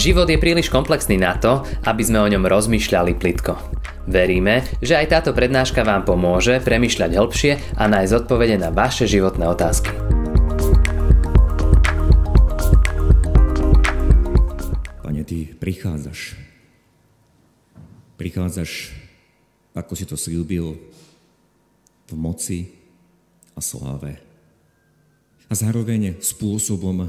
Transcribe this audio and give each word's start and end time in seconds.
Život 0.00 0.32
je 0.32 0.40
príliš 0.40 0.72
komplexný 0.72 1.20
na 1.20 1.36
to, 1.36 1.60
aby 1.84 2.00
sme 2.00 2.24
o 2.24 2.30
ňom 2.32 2.48
rozmýšľali 2.48 3.20
plitko. 3.20 3.52
Veríme, 4.08 4.64
že 4.80 4.96
aj 4.96 5.12
táto 5.12 5.36
prednáška 5.36 5.84
vám 5.84 6.08
pomôže 6.08 6.56
premyšľať 6.64 7.20
hĺbšie 7.20 7.52
a 7.76 7.84
nájsť 7.84 8.24
odpovede 8.24 8.56
na 8.56 8.72
vaše 8.72 9.04
životné 9.04 9.44
otázky. 9.44 9.92
Pane, 15.04 15.20
Ty 15.20 15.38
prichádzaš. 15.60 16.40
Prichádzaš, 18.16 18.96
ako 19.76 19.92
si 19.92 20.08
to 20.08 20.16
slúbil, 20.16 20.80
v 22.08 22.12
moci 22.16 22.72
a 23.52 23.60
sláve. 23.60 24.16
A 25.44 25.52
zároveň 25.52 26.16
spôsobom, 26.24 27.04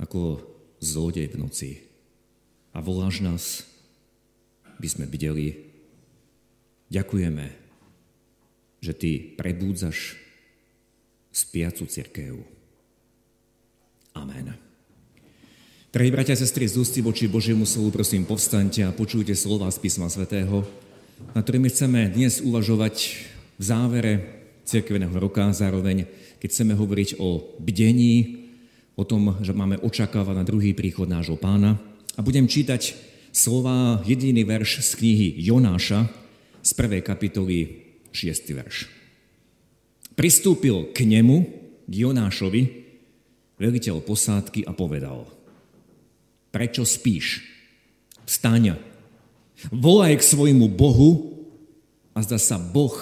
ako 0.00 0.47
zlodej 0.78 1.34
v 1.34 1.36
noci. 1.40 1.70
A 2.74 2.82
voláš 2.82 3.20
nás, 3.22 3.68
by 4.78 4.88
sme 4.88 5.04
videli. 5.10 5.58
Ďakujeme, 6.88 7.46
že 8.80 8.92
Ty 8.94 9.10
prebúdzaš 9.36 10.16
spiacu 11.34 11.84
cirkev. 11.84 12.34
Amen. 14.14 14.54
Drahí 15.88 16.10
bratia 16.12 16.36
a 16.36 16.40
sestry, 16.40 16.68
z 16.68 16.78
ústy 16.78 17.00
voči 17.00 17.26
Božiemu 17.26 17.64
slovu, 17.64 17.90
prosím, 17.90 18.28
povstaňte 18.28 18.86
a 18.86 18.94
počujte 18.94 19.34
slova 19.34 19.72
z 19.72 19.78
písma 19.82 20.06
svätého, 20.06 20.62
na 21.34 21.40
ktorými 21.42 21.72
chceme 21.72 22.12
dnes 22.12 22.44
uvažovať 22.44 22.94
v 23.58 23.62
závere 23.62 24.12
cirkevného 24.68 25.16
roka, 25.16 25.48
zároveň 25.50 26.06
keď 26.38 26.48
chceme 26.54 26.76
hovoriť 26.78 27.18
o 27.18 27.56
bdení, 27.58 28.37
o 28.98 29.06
tom, 29.06 29.38
že 29.38 29.54
máme 29.54 29.78
očakávať 29.78 30.34
na 30.34 30.42
druhý 30.42 30.74
príchod 30.74 31.06
nášho 31.06 31.38
pána. 31.38 31.78
A 32.18 32.20
budem 32.20 32.50
čítať 32.50 32.98
slova, 33.30 34.02
jediný 34.02 34.42
verš 34.42 34.82
z 34.82 34.90
knihy 34.98 35.28
Jonáša 35.38 36.10
z 36.66 36.70
prvej 36.74 37.06
kapitoly, 37.06 37.86
6. 38.10 38.58
verš. 38.58 38.90
Pristúpil 40.18 40.90
k 40.90 41.06
nemu, 41.06 41.46
k 41.86 41.92
Jonášovi, 41.94 42.62
veliteľ 43.62 44.02
posádky 44.02 44.66
a 44.66 44.74
povedal 44.74 45.30
Prečo 46.50 46.82
spíš? 46.82 47.46
Vstaň, 48.26 48.74
volaj 49.70 50.18
k 50.18 50.26
svojmu 50.26 50.66
Bohu 50.74 51.38
a 52.18 52.26
zda 52.26 52.42
sa 52.42 52.58
Boh 52.58 52.98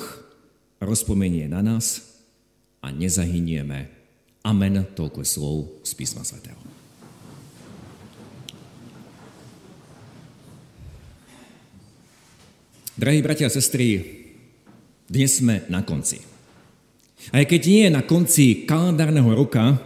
rozpomenie 0.77 1.48
na 1.48 1.65
nás 1.65 2.05
a 2.85 2.92
nezahynieme 2.92 3.95
Amen, 4.47 4.86
toľko 4.94 5.27
slov 5.27 5.83
z 5.83 5.91
písma 5.98 6.22
svätého. 6.22 6.55
Drahí 12.94 13.19
bratia 13.27 13.50
a 13.50 13.52
sestry, 13.52 14.06
dnes 15.11 15.42
sme 15.42 15.67
na 15.67 15.83
konci. 15.83 16.22
Aj 17.34 17.42
keď 17.42 17.61
nie 17.67 17.83
je 17.91 17.97
na 17.98 18.06
konci 18.06 18.62
kalendárneho 18.70 19.34
roka, 19.34 19.83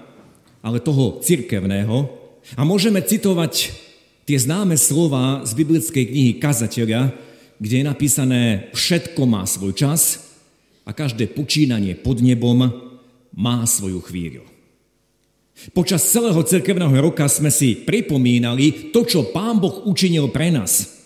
ale 0.60 0.84
toho 0.84 1.24
cirkevného, 1.24 2.20
a 2.52 2.60
môžeme 2.60 3.00
citovať 3.00 3.72
tie 4.28 4.36
známe 4.36 4.76
slova 4.76 5.40
z 5.40 5.56
biblickej 5.56 6.04
knihy 6.04 6.32
Kazateľa, 6.36 7.16
kde 7.56 7.74
je 7.80 7.88
napísané 7.88 8.68
všetko 8.76 9.24
má 9.24 9.48
svoj 9.48 9.72
čas 9.72 10.20
a 10.84 10.92
každé 10.92 11.32
počínanie 11.32 11.96
pod 11.96 12.20
nebom 12.20 12.89
má 13.34 13.62
svoju 13.66 14.02
chvíľu. 14.02 14.44
Počas 15.76 16.08
celého 16.08 16.40
cirkevného 16.40 16.92
roka 17.04 17.28
sme 17.28 17.52
si 17.52 17.76
pripomínali 17.76 18.90
to, 18.96 19.04
čo 19.04 19.28
Pán 19.28 19.60
Boh 19.60 19.84
učinil 19.84 20.32
pre 20.32 20.48
nás. 20.48 21.00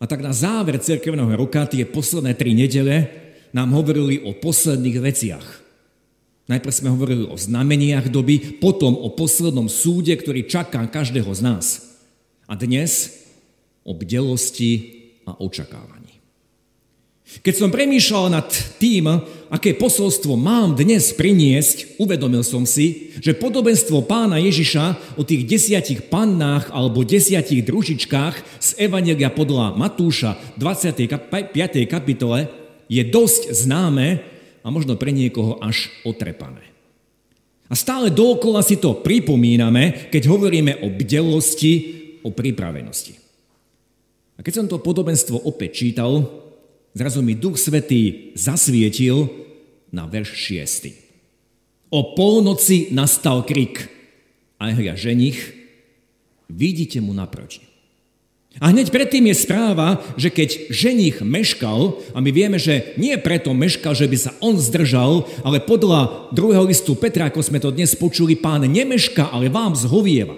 A 0.00 0.08
tak 0.08 0.24
na 0.24 0.34
záver 0.34 0.80
cirkevného 0.80 1.36
roka, 1.38 1.68
tie 1.68 1.86
posledné 1.86 2.34
tri 2.34 2.56
nedele, 2.56 3.06
nám 3.54 3.70
hovorili 3.76 4.18
o 4.24 4.34
posledných 4.34 4.98
veciach. 4.98 5.46
Najprv 6.50 6.74
sme 6.74 6.90
hovorili 6.90 7.24
o 7.30 7.38
znameniach 7.38 8.10
doby, 8.10 8.58
potom 8.58 8.98
o 8.98 9.14
poslednom 9.14 9.70
súde, 9.70 10.10
ktorý 10.18 10.50
čaká 10.50 10.82
každého 10.90 11.30
z 11.30 11.40
nás. 11.46 11.66
A 12.50 12.58
dnes 12.58 13.22
o 13.86 13.94
bdelosti 13.94 14.98
a 15.22 15.38
očakávaní. 15.38 16.18
Keď 17.46 17.54
som 17.54 17.70
premýšľal 17.70 18.34
nad 18.34 18.50
tým, 18.82 19.06
aké 19.50 19.74
posolstvo 19.74 20.38
mám 20.38 20.78
dnes 20.78 21.10
priniesť, 21.10 21.98
uvedomil 21.98 22.46
som 22.46 22.62
si, 22.62 23.10
že 23.18 23.34
podobenstvo 23.34 24.06
pána 24.06 24.38
Ježiša 24.38 25.18
o 25.18 25.26
tých 25.26 25.42
desiatich 25.44 26.06
pannách 26.06 26.70
alebo 26.70 27.02
desiatich 27.02 27.66
družičkách 27.66 28.62
z 28.62 28.68
Evangelia 28.78 29.28
podľa 29.28 29.74
Matúša 29.74 30.38
25. 30.54 31.34
kapitole 31.90 32.46
je 32.86 33.02
dosť 33.02 33.50
známe 33.50 34.22
a 34.62 34.66
možno 34.70 34.94
pre 34.94 35.10
niekoho 35.10 35.58
až 35.58 35.90
otrepané. 36.06 36.62
A 37.70 37.74
stále 37.74 38.10
dookola 38.10 38.62
si 38.62 38.78
to 38.78 39.02
pripomíname, 39.02 40.10
keď 40.10 40.30
hovoríme 40.30 40.82
o 40.82 40.90
bdelosti, 40.90 41.74
o 42.22 42.30
pripravenosti. 42.34 43.18
A 44.38 44.42
keď 44.42 44.52
som 44.62 44.66
to 44.66 44.82
podobenstvo 44.82 45.42
opäť 45.46 45.84
čítal, 45.86 46.26
Zrazu 46.90 47.22
mi 47.22 47.38
Duch 47.38 47.54
Svetý 47.54 48.34
zasvietil 48.34 49.30
na 49.94 50.10
verš 50.10 50.34
6. 50.34 51.90
O 51.90 52.14
polnoci 52.18 52.90
nastal 52.90 53.46
krik. 53.46 53.86
A 54.60 54.74
hľa 54.74 54.98
ženich, 54.98 55.40
vidíte 56.50 57.00
mu 57.00 57.16
naproti. 57.16 57.64
A 58.58 58.74
hneď 58.74 58.90
predtým 58.90 59.30
je 59.30 59.46
správa, 59.46 60.02
že 60.18 60.26
keď 60.26 60.74
ženich 60.74 61.22
meškal, 61.22 61.94
a 62.10 62.18
my 62.18 62.30
vieme, 62.34 62.58
že 62.58 62.98
nie 62.98 63.14
preto 63.14 63.54
meškal, 63.54 63.94
že 63.94 64.10
by 64.10 64.18
sa 64.18 64.34
on 64.42 64.58
zdržal, 64.58 65.22
ale 65.46 65.62
podľa 65.62 66.34
druhého 66.34 66.66
listu 66.66 66.98
Petra, 66.98 67.30
ako 67.30 67.46
sme 67.46 67.62
to 67.62 67.70
dnes 67.70 67.94
počuli, 67.94 68.34
pán 68.34 68.66
nemeška, 68.66 69.30
ale 69.30 69.46
vám 69.46 69.78
zhovieva. 69.78 70.34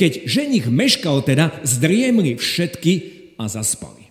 Keď 0.00 0.24
ženich 0.24 0.64
meškal 0.72 1.20
teda, 1.20 1.52
zdriemli 1.60 2.40
všetky 2.40 2.92
a 3.36 3.52
zaspali. 3.52 4.03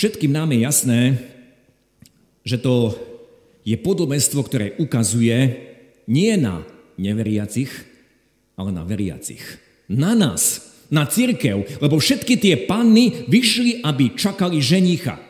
Všetkým 0.00 0.32
nám 0.32 0.48
je 0.56 0.64
jasné, 0.64 1.00
že 2.40 2.56
to 2.56 2.96
je 3.68 3.76
podobenstvo, 3.76 4.40
ktoré 4.40 4.72
ukazuje 4.80 5.36
nie 6.08 6.32
na 6.40 6.64
neveriacich, 6.96 7.68
ale 8.56 8.72
na 8.72 8.80
veriacich. 8.88 9.44
Na 9.92 10.16
nás, 10.16 10.72
na 10.88 11.04
církev, 11.04 11.84
lebo 11.84 12.00
všetky 12.00 12.40
tie 12.40 12.64
panny 12.64 13.28
vyšli, 13.28 13.84
aby 13.84 14.16
čakali 14.16 14.56
ženicha. 14.64 15.20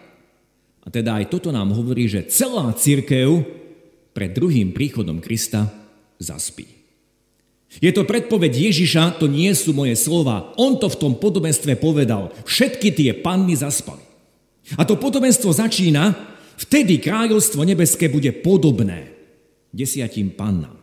A 0.87 0.87
teda 0.87 1.19
aj 1.19 1.35
toto 1.35 1.51
nám 1.51 1.75
hovorí, 1.75 2.07
že 2.07 2.31
celá 2.31 2.71
církev 2.71 3.43
pred 4.15 4.31
druhým 4.31 4.71
príchodom 4.71 5.19
Krista 5.19 5.67
zaspí. 6.23 6.71
Je 7.83 7.91
to 7.91 8.07
predpoveď 8.07 8.71
Ježiša, 8.71 9.19
to 9.19 9.27
nie 9.27 9.51
sú 9.51 9.75
moje 9.75 9.99
slova. 9.99 10.55
On 10.55 10.79
to 10.79 10.87
v 10.87 11.01
tom 11.03 11.19
podobenstve 11.19 11.75
povedal. 11.75 12.31
Všetky 12.47 12.95
tie 12.95 13.11
panny 13.19 13.59
zaspali. 13.59 14.10
A 14.79 14.87
to 14.87 14.95
podobenstvo 14.95 15.51
začína, 15.51 16.15
vtedy 16.61 17.03
kráľovstvo 17.03 17.67
nebeské 17.67 18.07
bude 18.07 18.31
podobné 18.45 19.11
desiatim 19.75 20.35
pannám. 20.35 20.79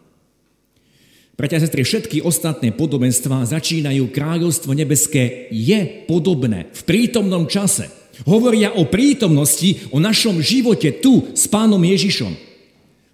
Bratia 1.37 1.61
a 1.61 1.69
sestry, 1.69 1.85
všetky 1.85 2.25
ostatné 2.25 2.73
podobenstvá 2.73 3.45
začínajú 3.45 4.09
kráľovstvo 4.09 4.73
nebeské 4.73 5.53
je 5.53 6.09
podobné 6.09 6.73
v 6.73 6.81
prítomnom 6.81 7.45
čase. 7.45 7.93
Hovoria 8.25 8.73
o 8.73 8.89
prítomnosti, 8.89 9.85
o 9.93 10.01
našom 10.01 10.41
živote 10.41 10.97
tu 10.97 11.29
s 11.37 11.45
pánom 11.45 11.77
Ježišom. 11.77 12.33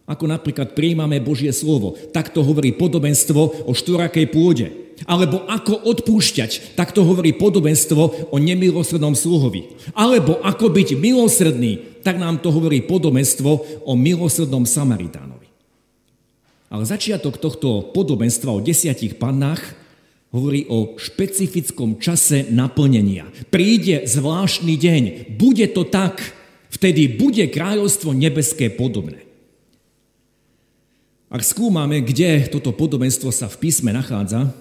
Ako 0.08 0.24
napríklad 0.24 0.72
príjmame 0.72 1.20
Božie 1.20 1.52
slovo, 1.52 2.00
tak 2.16 2.32
to 2.32 2.48
hovorí 2.48 2.72
podobenstvo 2.72 3.68
o 3.68 3.72
štvorakej 3.76 4.32
pôde. 4.32 4.83
Alebo 5.04 5.44
ako 5.50 5.84
odpúšťať, 5.90 6.78
tak 6.78 6.94
to 6.96 7.04
hovorí 7.04 7.36
podobenstvo 7.36 8.32
o 8.32 8.38
nemilosrdnom 8.38 9.18
sluhovi. 9.18 9.74
Alebo 9.98 10.40
ako 10.40 10.70
byť 10.70 10.90
milosrdný, 10.96 12.02
tak 12.06 12.22
nám 12.22 12.40
to 12.40 12.54
hovorí 12.54 12.86
podobenstvo 12.86 13.84
o 13.84 13.94
milosrdnom 13.98 14.64
Samaritánovi. 14.64 15.50
Ale 16.74 16.84
začiatok 16.90 17.38
tohto 17.38 17.94
podobenstva 17.94 18.50
o 18.50 18.64
desiatich 18.64 19.22
pannách 19.22 19.62
hovorí 20.34 20.66
o 20.66 20.98
špecifickom 20.98 22.02
čase 22.02 22.50
naplnenia. 22.50 23.30
Príde 23.54 24.10
zvláštny 24.10 24.74
deň, 24.82 25.04
bude 25.38 25.70
to 25.70 25.86
tak, 25.86 26.18
vtedy 26.74 27.06
bude 27.06 27.46
kráľovstvo 27.54 28.18
nebeské 28.18 28.74
podobné. 28.74 29.22
Ak 31.30 31.46
skúmame, 31.46 32.02
kde 32.02 32.50
toto 32.50 32.74
podobenstvo 32.74 33.30
sa 33.30 33.46
v 33.50 33.58
písme 33.62 33.94
nachádza, 33.94 34.54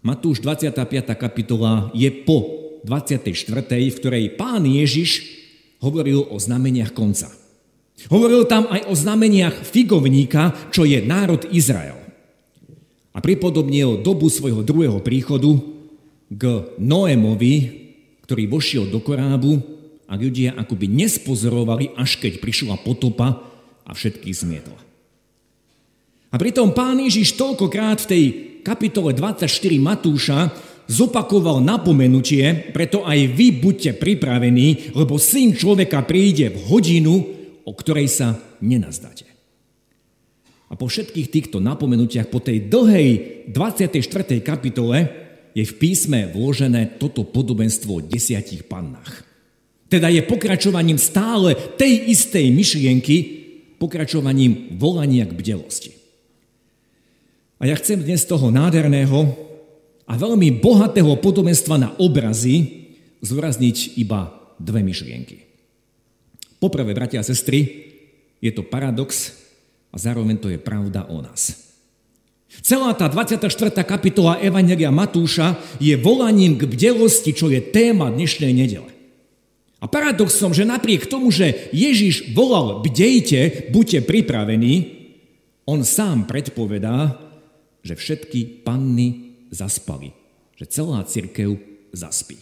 Matúš 0.00 0.40
25. 0.40 1.12
kapitola 1.12 1.92
je 1.92 2.08
po 2.08 2.48
24. 2.88 3.36
v 3.68 3.96
ktorej 4.00 4.32
pán 4.32 4.64
Ježiš 4.64 5.28
hovoril 5.84 6.24
o 6.24 6.40
znameniach 6.40 6.96
konca. 6.96 7.28
Hovoril 8.08 8.48
tam 8.48 8.64
aj 8.72 8.88
o 8.88 8.96
znameniach 8.96 9.60
figovníka, 9.60 10.72
čo 10.72 10.88
je 10.88 11.04
národ 11.04 11.44
Izrael. 11.52 12.00
a 13.10 13.18
pripodobnil 13.18 14.06
dobu 14.06 14.30
svojho 14.30 14.62
druhého 14.62 15.02
príchodu 15.02 15.58
k 16.30 16.42
Noémovi, 16.78 17.56
ktorý 18.22 18.46
vošiel 18.46 18.86
do 18.86 19.02
korábu 19.02 19.58
a 20.06 20.14
ľudia 20.14 20.54
akoby 20.54 20.86
nespozorovali, 20.86 21.92
až 21.98 22.22
keď 22.22 22.38
prišla 22.38 22.78
potopa 22.86 23.42
a 23.82 23.90
všetkých 23.90 24.36
zmietla. 24.46 24.78
A 26.30 26.38
pritom 26.38 26.70
pán 26.70 27.02
Ježiš 27.02 27.34
toľkokrát 27.34 28.06
v 28.06 28.08
tej 28.08 28.24
kapitole 28.60 29.12
24 29.16 29.46
Matúša 29.80 30.38
zopakoval 30.90 31.62
napomenutie, 31.62 32.74
preto 32.74 33.06
aj 33.06 33.18
vy 33.30 33.62
buďte 33.62 33.94
pripravení, 33.98 34.90
lebo 34.98 35.22
syn 35.22 35.54
človeka 35.54 36.02
príde 36.02 36.50
v 36.50 36.58
hodinu, 36.66 37.14
o 37.62 37.72
ktorej 37.72 38.10
sa 38.10 38.34
nenazdáte. 38.58 39.30
A 40.70 40.78
po 40.78 40.86
všetkých 40.86 41.30
týchto 41.30 41.58
napomenutiach, 41.58 42.30
po 42.30 42.42
tej 42.42 42.70
dlhej 42.70 43.08
24. 43.50 44.38
kapitole, 44.42 44.98
je 45.50 45.66
v 45.66 45.74
písme 45.82 46.30
vložené 46.30 46.98
toto 46.98 47.26
podobenstvo 47.26 47.90
o 47.98 48.04
desiatich 48.04 48.66
pannách. 48.70 49.26
Teda 49.90 50.06
je 50.06 50.22
pokračovaním 50.22 50.94
stále 50.94 51.58
tej 51.74 52.14
istej 52.14 52.54
myšlienky, 52.54 53.16
pokračovaním 53.82 54.78
volania 54.78 55.26
k 55.26 55.34
bdelosti. 55.34 55.99
A 57.60 57.68
ja 57.68 57.76
chcem 57.76 58.00
dnes 58.00 58.24
toho 58.24 58.48
nádherného 58.48 59.36
a 60.08 60.16
veľmi 60.16 60.64
bohatého 60.64 61.12
podobenstva 61.20 61.76
na 61.76 61.92
obrazy 62.00 62.88
zúrazniť 63.20 64.00
iba 64.00 64.32
dve 64.56 64.80
myšlienky. 64.80 65.44
Poprvé, 66.56 66.96
bratia 66.96 67.20
a 67.20 67.28
sestry, 67.28 67.92
je 68.40 68.48
to 68.56 68.64
paradox, 68.64 69.36
a 69.92 70.00
zároveň 70.00 70.40
to 70.40 70.48
je 70.48 70.56
pravda 70.56 71.04
o 71.12 71.20
nás. 71.20 71.68
Celá 72.64 72.96
tá 72.96 73.12
24. 73.12 73.44
kapitola 73.84 74.40
Evangelia 74.40 74.88
Matúša 74.88 75.60
je 75.76 75.94
volaním 76.00 76.56
k 76.56 76.64
bdelosti, 76.64 77.36
čo 77.36 77.52
je 77.52 77.60
téma 77.60 78.08
dnešnej 78.08 78.56
nedele. 78.56 78.88
A 79.80 79.88
paradoxom, 79.88 80.56
že 80.56 80.64
napriek 80.64 81.08
tomu, 81.08 81.28
že 81.28 81.68
Ježiš 81.76 82.32
volal 82.32 82.80
bdejte, 82.80 83.68
buďte 83.68 84.00
pripravení, 84.08 84.74
on 85.68 85.84
sám 85.84 86.24
predpovedá, 86.24 87.29
že 87.80 87.96
všetky 87.96 88.64
panny 88.66 89.36
zaspali. 89.50 90.12
Že 90.60 90.64
celá 90.68 91.00
církev 91.04 91.56
zaspí. 91.92 92.36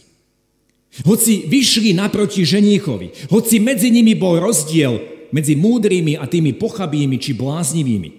Hoci 1.05 1.45
vyšli 1.45 1.93
naproti 1.93 2.41
ženíchovi, 2.41 3.29
hoci 3.29 3.61
medzi 3.61 3.93
nimi 3.93 4.17
bol 4.17 4.41
rozdiel 4.41 4.97
medzi 5.29 5.53
múdrymi 5.53 6.17
a 6.17 6.25
tými 6.25 6.57
pochabými 6.57 7.21
či 7.21 7.37
bláznivými. 7.37 8.09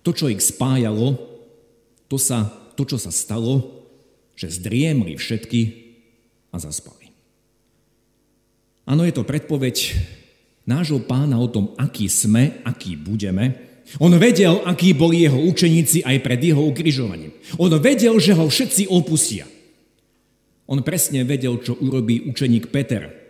To, 0.00 0.10
čo 0.12 0.32
ich 0.32 0.40
spájalo, 0.40 1.16
to, 2.08 2.16
sa, 2.16 2.48
to 2.76 2.88
čo 2.88 2.96
sa 2.96 3.12
stalo, 3.12 3.84
že 4.32 4.52
zdriemli 4.52 5.16
všetky 5.16 5.60
a 6.52 6.56
zaspali. 6.56 7.12
Áno, 8.84 9.04
je 9.04 9.14
to 9.16 9.24
predpoveď 9.24 9.96
nášho 10.68 11.00
pána 11.04 11.40
o 11.40 11.48
tom, 11.48 11.72
aký 11.80 12.08
sme, 12.08 12.60
aký 12.64 12.96
budeme. 12.96 13.73
On 14.00 14.12
vedel, 14.16 14.64
akí 14.64 14.96
boli 14.96 15.28
jeho 15.28 15.38
učeníci 15.38 16.02
aj 16.02 16.16
pred 16.24 16.40
jeho 16.40 16.64
ukrižovaním. 16.64 17.32
On 17.60 17.70
vedel, 17.78 18.16
že 18.18 18.32
ho 18.32 18.48
všetci 18.48 18.88
opustia. 18.88 19.44
On 20.64 20.80
presne 20.80 21.22
vedel, 21.28 21.60
čo 21.60 21.76
urobí 21.76 22.24
učeník 22.24 22.72
Peter, 22.72 23.24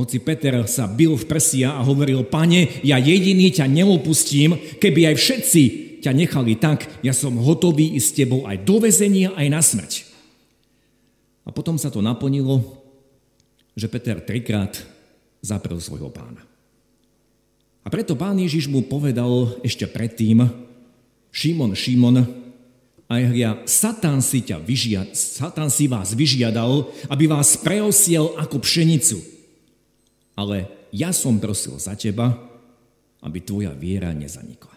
hoci 0.00 0.22
Peter 0.22 0.54
sa 0.64 0.86
bil 0.86 1.18
v 1.18 1.28
prsia 1.28 1.74
a 1.76 1.84
hovoril, 1.84 2.24
pane, 2.24 2.80
ja 2.86 2.96
jediný 2.96 3.50
ťa 3.50 3.66
neopustím, 3.68 4.56
keby 4.78 5.12
aj 5.12 5.16
všetci 5.18 5.62
ťa 6.00 6.12
nechali 6.16 6.56
tak, 6.56 6.88
ja 7.04 7.12
som 7.12 7.36
hotový 7.36 7.98
ísť 7.98 8.06
s 8.08 8.16
tebou 8.16 8.48
aj 8.48 8.64
do 8.64 8.80
vezenia, 8.80 9.34
aj 9.36 9.46
na 9.52 9.60
smrť. 9.60 9.92
A 11.44 11.52
potom 11.52 11.76
sa 11.76 11.92
to 11.92 12.00
naplnilo, 12.00 12.62
že 13.76 13.90
Peter 13.90 14.16
trikrát 14.22 14.78
zaprel 15.44 15.76
svojho 15.82 16.08
pána. 16.08 16.49
A 17.80 17.88
preto 17.88 18.12
pán 18.16 18.36
Ježiš 18.36 18.68
mu 18.68 18.84
povedal 18.84 19.56
ešte 19.64 19.88
predtým, 19.88 20.44
Šimon, 21.30 21.72
Šimon, 21.72 22.26
aj 23.10 23.22
hria, 23.30 23.50
Satan 23.66 24.22
si, 24.22 24.44
ťa 24.44 24.62
vyžiad, 24.62 25.14
Satan 25.14 25.70
si 25.70 25.90
vás 25.90 26.14
vyžiadal, 26.14 26.86
aby 27.10 27.26
vás 27.26 27.58
preosiel 27.58 28.34
ako 28.38 28.62
pšenicu 28.62 29.40
ale 30.40 30.72
ja 30.88 31.12
som 31.12 31.36
prosil 31.36 31.76
za 31.76 31.92
teba, 31.92 32.32
aby 33.20 33.44
tvoja 33.44 33.76
viera 33.76 34.08
nezanikla. 34.16 34.72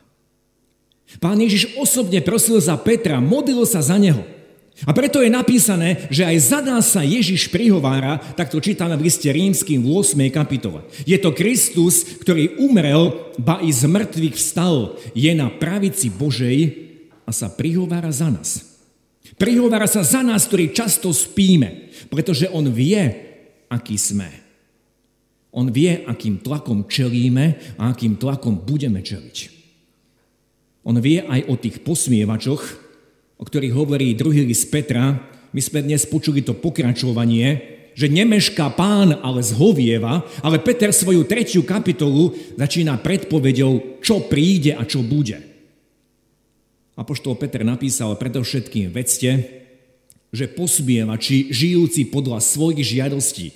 Pán 1.24 1.40
Ježiš 1.40 1.80
osobne 1.80 2.20
prosil 2.20 2.60
za 2.60 2.76
Petra, 2.76 3.24
modlil 3.24 3.64
sa 3.64 3.80
za 3.80 3.96
neho. 3.96 4.28
A 4.84 4.92
preto 4.92 5.22
je 5.22 5.30
napísané, 5.30 6.10
že 6.10 6.26
aj 6.26 6.38
za 6.42 6.60
nás 6.66 6.90
sa 6.90 7.06
Ježiš 7.06 7.54
prihovára, 7.54 8.18
tak 8.34 8.50
to 8.50 8.58
čítame 8.58 8.98
v 8.98 9.06
liste 9.06 9.30
rímským 9.30 9.86
v 9.86 10.02
8. 10.02 10.18
kapitole. 10.34 10.82
Je 11.06 11.16
to 11.22 11.30
Kristus, 11.30 12.02
ktorý 12.20 12.58
umrel, 12.58 13.14
ba 13.38 13.62
i 13.62 13.70
z 13.70 13.86
mŕtvych 13.86 14.36
vstal, 14.36 14.98
je 15.14 15.32
na 15.38 15.54
pravici 15.54 16.10
Božej 16.10 16.90
a 17.24 17.32
sa 17.32 17.54
prihovára 17.54 18.10
za 18.10 18.34
nás. 18.34 18.82
Prihovára 19.38 19.86
sa 19.86 20.02
za 20.02 20.26
nás, 20.26 20.50
ktorí 20.50 20.74
často 20.74 21.14
spíme, 21.14 21.94
pretože 22.10 22.50
on 22.50 22.68
vie, 22.74 23.02
aký 23.70 23.96
sme. 23.96 24.30
On 25.54 25.70
vie, 25.70 26.02
akým 26.10 26.42
tlakom 26.42 26.90
čelíme 26.90 27.78
a 27.78 27.94
akým 27.94 28.18
tlakom 28.18 28.58
budeme 28.58 29.06
čeliť. 29.06 29.38
On 30.84 30.98
vie 31.00 31.24
aj 31.24 31.48
o 31.48 31.56
tých 31.56 31.86
posmievačoch, 31.86 32.83
o 33.44 33.50
ktorých 33.52 33.76
hovorí 33.76 34.16
druhý 34.16 34.48
list 34.48 34.72
Petra. 34.72 35.20
My 35.52 35.60
sme 35.60 35.84
dnes 35.84 36.08
počuli 36.08 36.40
to 36.48 36.56
pokračovanie, 36.56 37.76
že 37.92 38.08
nemešká 38.08 38.72
pán, 38.72 39.20
ale 39.20 39.44
zhovieva, 39.44 40.24
ale 40.40 40.64
Peter 40.64 40.96
svoju 40.96 41.28
tretiu 41.28 41.68
kapitolu 41.68 42.32
začína 42.56 43.04
predpovedou, 43.04 44.00
čo 44.00 44.24
príde 44.32 44.72
a 44.80 44.88
čo 44.88 45.04
bude. 45.04 45.44
Apoštol 46.96 47.36
Peter 47.36 47.68
napísal 47.68 48.16
predovšetkým 48.16 48.96
vedzte, 48.96 49.32
že 50.32 50.48
posmievači, 50.48 51.52
žijúci 51.52 52.08
podľa 52.16 52.40
svojich 52.40 52.96
žiadostí, 52.96 53.52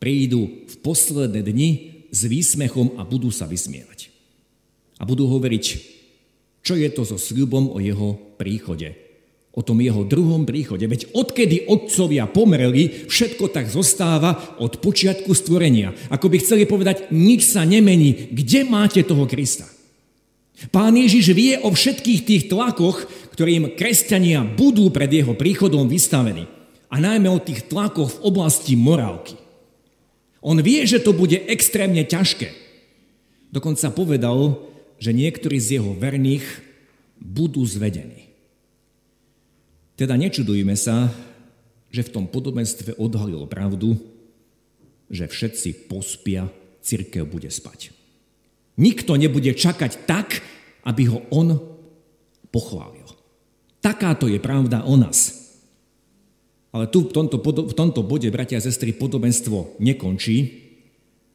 prídu 0.00 0.64
v 0.66 0.74
posledné 0.80 1.44
dni 1.44 1.70
s 2.08 2.24
výsmechom 2.24 2.96
a 2.96 3.04
budú 3.04 3.28
sa 3.28 3.44
vysmievať. 3.44 4.08
A 4.96 5.04
budú 5.04 5.28
hovoriť, 5.28 5.64
čo 6.64 6.74
je 6.80 6.88
to 6.88 7.04
so 7.04 7.20
sľubom 7.20 7.70
o 7.70 7.78
jeho 7.78 8.16
príchode. 8.40 9.11
O 9.52 9.60
tom 9.60 9.84
jeho 9.84 10.00
druhom 10.08 10.48
príchode. 10.48 10.88
Veď 10.88 11.12
odkedy 11.12 11.68
otcovia 11.68 12.24
pomreli, 12.24 13.04
všetko 13.04 13.52
tak 13.52 13.68
zostáva 13.68 14.56
od 14.56 14.80
počiatku 14.80 15.28
stvorenia. 15.36 15.92
Ako 16.08 16.32
by 16.32 16.40
chceli 16.40 16.64
povedať, 16.64 17.12
nič 17.12 17.52
sa 17.52 17.68
nemení. 17.68 18.32
Kde 18.32 18.64
máte 18.64 19.04
toho 19.04 19.28
Krista? 19.28 19.68
Pán 20.72 20.96
Ježiš 20.96 21.36
vie 21.36 21.60
o 21.60 21.68
všetkých 21.68 22.20
tých 22.24 22.42
tlakoch, 22.48 23.04
ktorým 23.36 23.76
kresťania 23.76 24.40
budú 24.40 24.88
pred 24.88 25.10
jeho 25.10 25.36
príchodom 25.36 25.84
vystavení. 25.84 26.48
A 26.92 27.00
najmä 27.00 27.28
o 27.28 27.40
tých 27.40 27.68
tlakoch 27.68 28.20
v 28.20 28.22
oblasti 28.28 28.72
morálky. 28.76 29.36
On 30.44 30.56
vie, 30.60 30.84
že 30.84 31.00
to 31.00 31.12
bude 31.16 31.36
extrémne 31.48 32.04
ťažké. 32.04 32.52
Dokonca 33.52 33.92
povedal, 33.92 34.64
že 34.96 35.12
niektorí 35.12 35.60
z 35.60 35.80
jeho 35.80 35.92
verných 35.92 36.44
budú 37.18 37.64
zvedení. 37.66 38.21
Teda 39.96 40.16
nečudujme 40.16 40.72
sa, 40.74 41.12
že 41.92 42.08
v 42.08 42.12
tom 42.12 42.24
podobenstve 42.24 42.96
odhalil 42.96 43.44
pravdu, 43.44 44.00
že 45.12 45.28
všetci 45.28 45.92
pospia, 45.92 46.48
církev 46.80 47.28
bude 47.28 47.52
spať. 47.52 47.92
Nikto 48.80 49.20
nebude 49.20 49.52
čakať 49.52 50.08
tak, 50.08 50.40
aby 50.88 51.12
ho 51.12 51.20
on 51.28 51.60
pochválil. 52.48 53.04
Takáto 53.84 54.24
je 54.26 54.40
pravda 54.40 54.88
o 54.88 54.96
nás. 54.96 55.44
Ale 56.72 56.88
tu 56.88 57.04
v 57.04 57.12
tomto, 57.12 57.36
v 57.44 57.74
tomto 57.76 58.00
bode, 58.00 58.24
bratia 58.32 58.56
a 58.56 58.64
sestry, 58.64 58.96
podobenstvo 58.96 59.76
nekončí. 59.76 60.64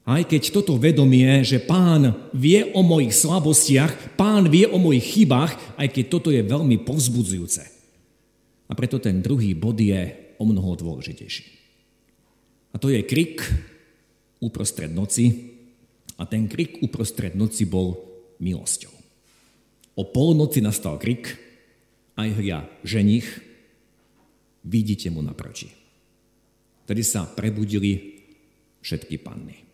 Aj 0.07 0.25
keď 0.25 0.49
toto 0.49 0.81
vedomie, 0.81 1.45
že 1.45 1.61
pán 1.61 2.15
vie 2.33 2.73
o 2.73 2.81
mojich 2.81 3.13
slabostiach, 3.13 4.17
pán 4.17 4.49
vie 4.49 4.65
o 4.65 4.81
mojich 4.81 5.05
chybách, 5.05 5.77
aj 5.77 5.87
keď 5.93 6.03
toto 6.09 6.33
je 6.33 6.41
veľmi 6.41 6.81
povzbudzujúce. 6.81 7.76
A 8.67 8.75
preto 8.75 8.99
ten 8.99 9.23
druhý 9.23 9.55
bod 9.55 9.79
je 9.79 10.35
o 10.37 10.43
mnoho 10.43 10.75
dôležitejší. 10.75 11.45
A 12.71 12.75
to 12.77 12.91
je 12.91 12.99
krik 13.01 13.41
uprostred 14.43 14.91
noci. 14.91 15.55
A 16.17 16.25
ten 16.25 16.49
krik 16.49 16.81
uprostred 16.81 17.37
noci 17.37 17.65
bol 17.69 17.97
milosťou. 18.41 18.93
O 19.97 20.03
polnoci 20.05 20.61
nastal 20.61 20.97
krik, 21.01 21.37
aj 22.17 22.29
hria 22.37 22.65
ženich, 22.85 23.25
vidíte 24.65 25.09
mu 25.13 25.21
naproti. 25.21 25.69
Tedy 26.85 27.01
sa 27.05 27.25
prebudili 27.25 28.21
všetky 28.81 29.21
panny. 29.21 29.67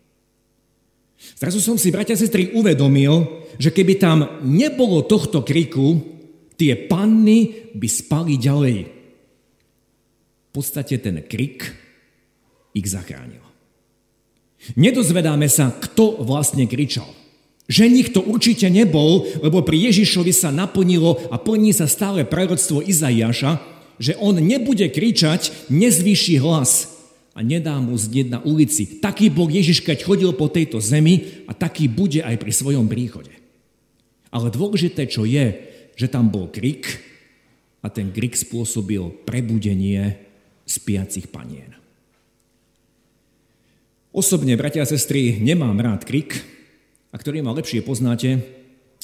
Zrazu 1.40 1.60
som 1.60 1.80
si, 1.80 1.88
bratia 1.88 2.16
a 2.16 2.20
sestry, 2.20 2.52
uvedomil, 2.52 3.48
že 3.56 3.72
keby 3.72 3.96
tam 3.96 4.44
nebolo 4.44 5.00
tohto 5.08 5.40
kriku, 5.40 6.13
Tie 6.54 6.72
panny 6.86 7.70
by 7.74 7.88
spali 7.90 8.38
ďalej. 8.38 8.78
V 10.44 10.50
podstate 10.54 11.02
ten 11.02 11.18
krik 11.26 11.66
ich 12.74 12.86
zachránil. 12.86 13.42
Nedozvedáme 14.78 15.50
sa, 15.50 15.74
kto 15.74 16.24
vlastne 16.24 16.64
kričal. 16.64 17.06
Ženich 17.64 18.12
to 18.12 18.20
určite 18.20 18.68
nebol, 18.68 19.24
lebo 19.40 19.64
pri 19.64 19.88
Ježišovi 19.88 20.32
sa 20.36 20.52
naplnilo 20.52 21.16
a 21.32 21.40
plní 21.40 21.72
sa 21.72 21.88
stále 21.88 22.28
proroctvo 22.28 22.84
Izaiáša, 22.84 23.56
že 23.96 24.16
on 24.20 24.36
nebude 24.36 24.84
kričať, 24.92 25.72
nezvýši 25.72 26.40
hlas 26.44 26.92
a 27.32 27.40
nedá 27.40 27.80
mu 27.80 27.96
znieť 27.96 28.28
na 28.30 28.40
ulici. 28.44 29.00
Taký 29.00 29.32
bol 29.32 29.48
Ježiš, 29.48 29.80
keď 29.80 30.04
chodil 30.04 30.30
po 30.36 30.52
tejto 30.52 30.78
zemi 30.78 31.44
a 31.48 31.56
taký 31.56 31.88
bude 31.88 32.20
aj 32.20 32.36
pri 32.36 32.52
svojom 32.52 32.86
príchode. 32.86 33.32
Ale 34.28 34.50
dôležité, 34.50 35.08
čo 35.08 35.24
je, 35.24 35.73
že 35.94 36.10
tam 36.10 36.30
bol 36.30 36.50
krik 36.50 37.00
a 37.82 37.90
ten 37.90 38.10
krik 38.10 38.34
spôsobil 38.34 39.02
prebudenie 39.24 40.18
spiacich 40.64 41.28
panien. 41.28 41.74
Osobne, 44.14 44.54
bratia 44.54 44.86
a 44.86 44.88
sestry, 44.88 45.42
nemám 45.42 45.74
rád 45.82 46.06
krik, 46.06 46.38
a 47.10 47.18
ktorý 47.18 47.42
ma 47.42 47.54
lepšie 47.54 47.82
poznáte, 47.82 48.42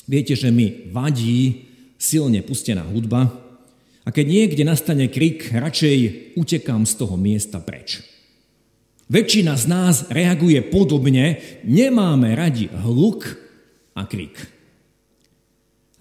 viete, 0.07 0.35
že 0.35 0.51
mi 0.55 0.91
vadí 0.91 1.67
silne 1.99 2.43
pustená 2.43 2.87
hudba 2.87 3.31
a 4.03 4.09
keď 4.09 4.27
niekde 4.27 4.63
nastane 4.67 5.07
krik, 5.07 5.51
radšej 5.53 6.33
utekám 6.35 6.87
z 6.89 6.93
toho 6.99 7.15
miesta 7.15 7.63
preč. 7.63 8.03
Väčšina 9.11 9.59
z 9.59 9.65
nás 9.67 10.07
reaguje 10.09 10.63
podobne, 10.63 11.43
nemáme 11.67 12.31
radi 12.39 12.71
hluk 12.71 13.27
a 13.99 14.07
krik. 14.07 14.39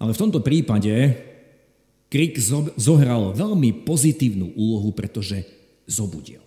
Ale 0.00 0.16
v 0.16 0.20
tomto 0.26 0.40
prípade 0.40 0.92
krik 2.08 2.40
zohral 2.80 3.36
veľmi 3.36 3.84
pozitívnu 3.84 4.56
úlohu, 4.56 4.96
pretože 4.96 5.44
zobudil. 5.84 6.42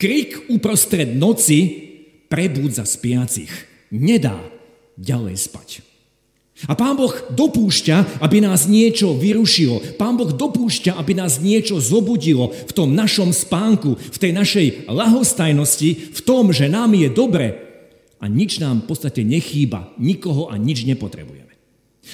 Krik 0.00 0.48
uprostred 0.48 1.12
noci 1.12 1.90
prebúdza 2.30 2.86
spiacich. 2.86 3.50
Nedá 3.90 4.38
ďalej 4.94 5.36
spať. 5.36 5.70
A 6.68 6.76
Pán 6.76 6.92
Boh 6.92 7.12
dopúšťa, 7.32 8.20
aby 8.20 8.44
nás 8.44 8.68
niečo 8.68 9.16
vyrušilo. 9.16 9.96
Pán 9.96 10.20
Boh 10.20 10.28
dopúšťa, 10.28 10.92
aby 11.00 11.16
nás 11.16 11.40
niečo 11.40 11.80
zobudilo 11.80 12.52
v 12.52 12.72
tom 12.76 12.92
našom 12.92 13.32
spánku, 13.32 13.96
v 13.96 14.18
tej 14.20 14.32
našej 14.36 14.66
lahostajnosti, 14.92 16.12
v 16.12 16.20
tom, 16.20 16.52
že 16.52 16.68
nám 16.68 16.92
je 16.92 17.08
dobre 17.08 17.56
a 18.20 18.28
nič 18.28 18.60
nám 18.60 18.84
v 18.84 18.88
podstate 18.92 19.24
nechýba, 19.24 19.96
nikoho 19.96 20.52
a 20.52 20.60
nič 20.60 20.84
nepotrebujeme. 20.84 21.49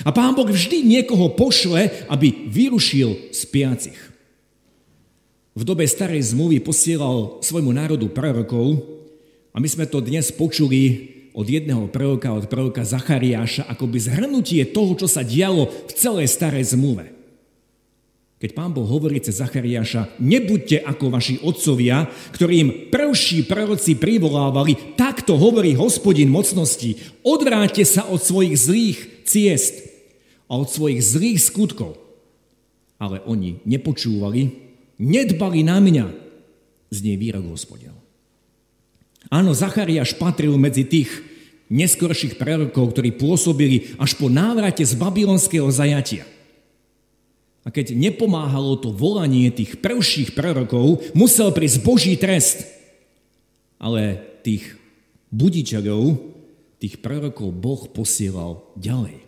A 0.04 0.10
Pán 0.12 0.36
Boh 0.36 0.46
vždy 0.46 0.84
niekoho 0.84 1.32
pošle, 1.32 2.06
aby 2.10 2.50
vyrušil 2.50 3.32
spiacich. 3.32 3.96
V 5.56 5.62
dobe 5.64 5.88
starej 5.88 6.36
zmluvy 6.36 6.60
posielal 6.60 7.40
svojmu 7.40 7.72
národu 7.72 8.12
prorokov 8.12 8.76
a 9.50 9.56
my 9.56 9.64
sme 9.64 9.88
to 9.88 10.04
dnes 10.04 10.28
počuli 10.28 11.16
od 11.32 11.48
jedného 11.48 11.88
proroka, 11.88 12.28
od 12.28 12.44
proroka 12.44 12.84
Zachariáša, 12.84 13.64
akoby 13.64 13.96
zhrnutie 13.96 14.68
toho, 14.68 14.92
čo 15.00 15.08
sa 15.08 15.24
dialo 15.24 15.68
v 15.88 15.92
celej 15.96 16.28
starej 16.28 16.76
zmluve. 16.76 17.15
Keď 18.36 18.52
pán 18.52 18.68
Boh 18.76 18.84
hovorí 18.84 19.16
cez 19.16 19.40
Zachariáša, 19.40 20.20
nebuďte 20.20 20.84
ako 20.84 21.08
vaši 21.08 21.40
otcovia, 21.40 22.04
ktorým 22.36 22.92
prvší 22.92 23.48
proroci 23.48 23.96
privolávali, 23.96 24.92
takto 24.92 25.40
hovorí 25.40 25.72
hospodin 25.72 26.28
mocnosti, 26.28 27.00
odvráťte 27.24 27.88
sa 27.88 28.04
od 28.04 28.20
svojich 28.20 28.54
zlých 28.60 28.98
ciest 29.24 29.88
a 30.52 30.60
od 30.60 30.68
svojich 30.68 31.00
zlých 31.00 31.40
skutkov. 31.48 31.96
Ale 33.00 33.24
oni 33.24 33.64
nepočúvali, 33.64 34.52
nedbali 35.00 35.64
na 35.64 35.80
mňa, 35.80 36.06
znie 36.92 37.16
výrok 37.16 37.48
hospodinov. 37.48 37.96
Áno, 39.32 39.56
Zachariáš 39.56 40.12
patril 40.12 40.54
medzi 40.60 40.84
tých 40.84 41.08
neskorších 41.72 42.36
prorokov, 42.36 42.92
ktorí 42.92 43.16
pôsobili 43.16 43.96
až 43.96 44.12
po 44.20 44.28
návrate 44.28 44.84
z 44.84 44.92
babylonského 44.92 45.66
zajatia. 45.72 46.35
A 47.66 47.74
keď 47.74 47.98
nepomáhalo 47.98 48.78
to 48.78 48.94
volanie 48.94 49.50
tých 49.50 49.82
prvších 49.82 50.38
prorokov, 50.38 51.02
musel 51.18 51.50
prísť 51.50 51.82
Boží 51.82 52.14
trest. 52.14 52.62
Ale 53.82 54.22
tých 54.46 54.78
budičarov, 55.34 56.14
tých 56.78 57.02
prorokov 57.02 57.50
Boh 57.50 57.90
posielal 57.90 58.62
ďalej. 58.78 59.26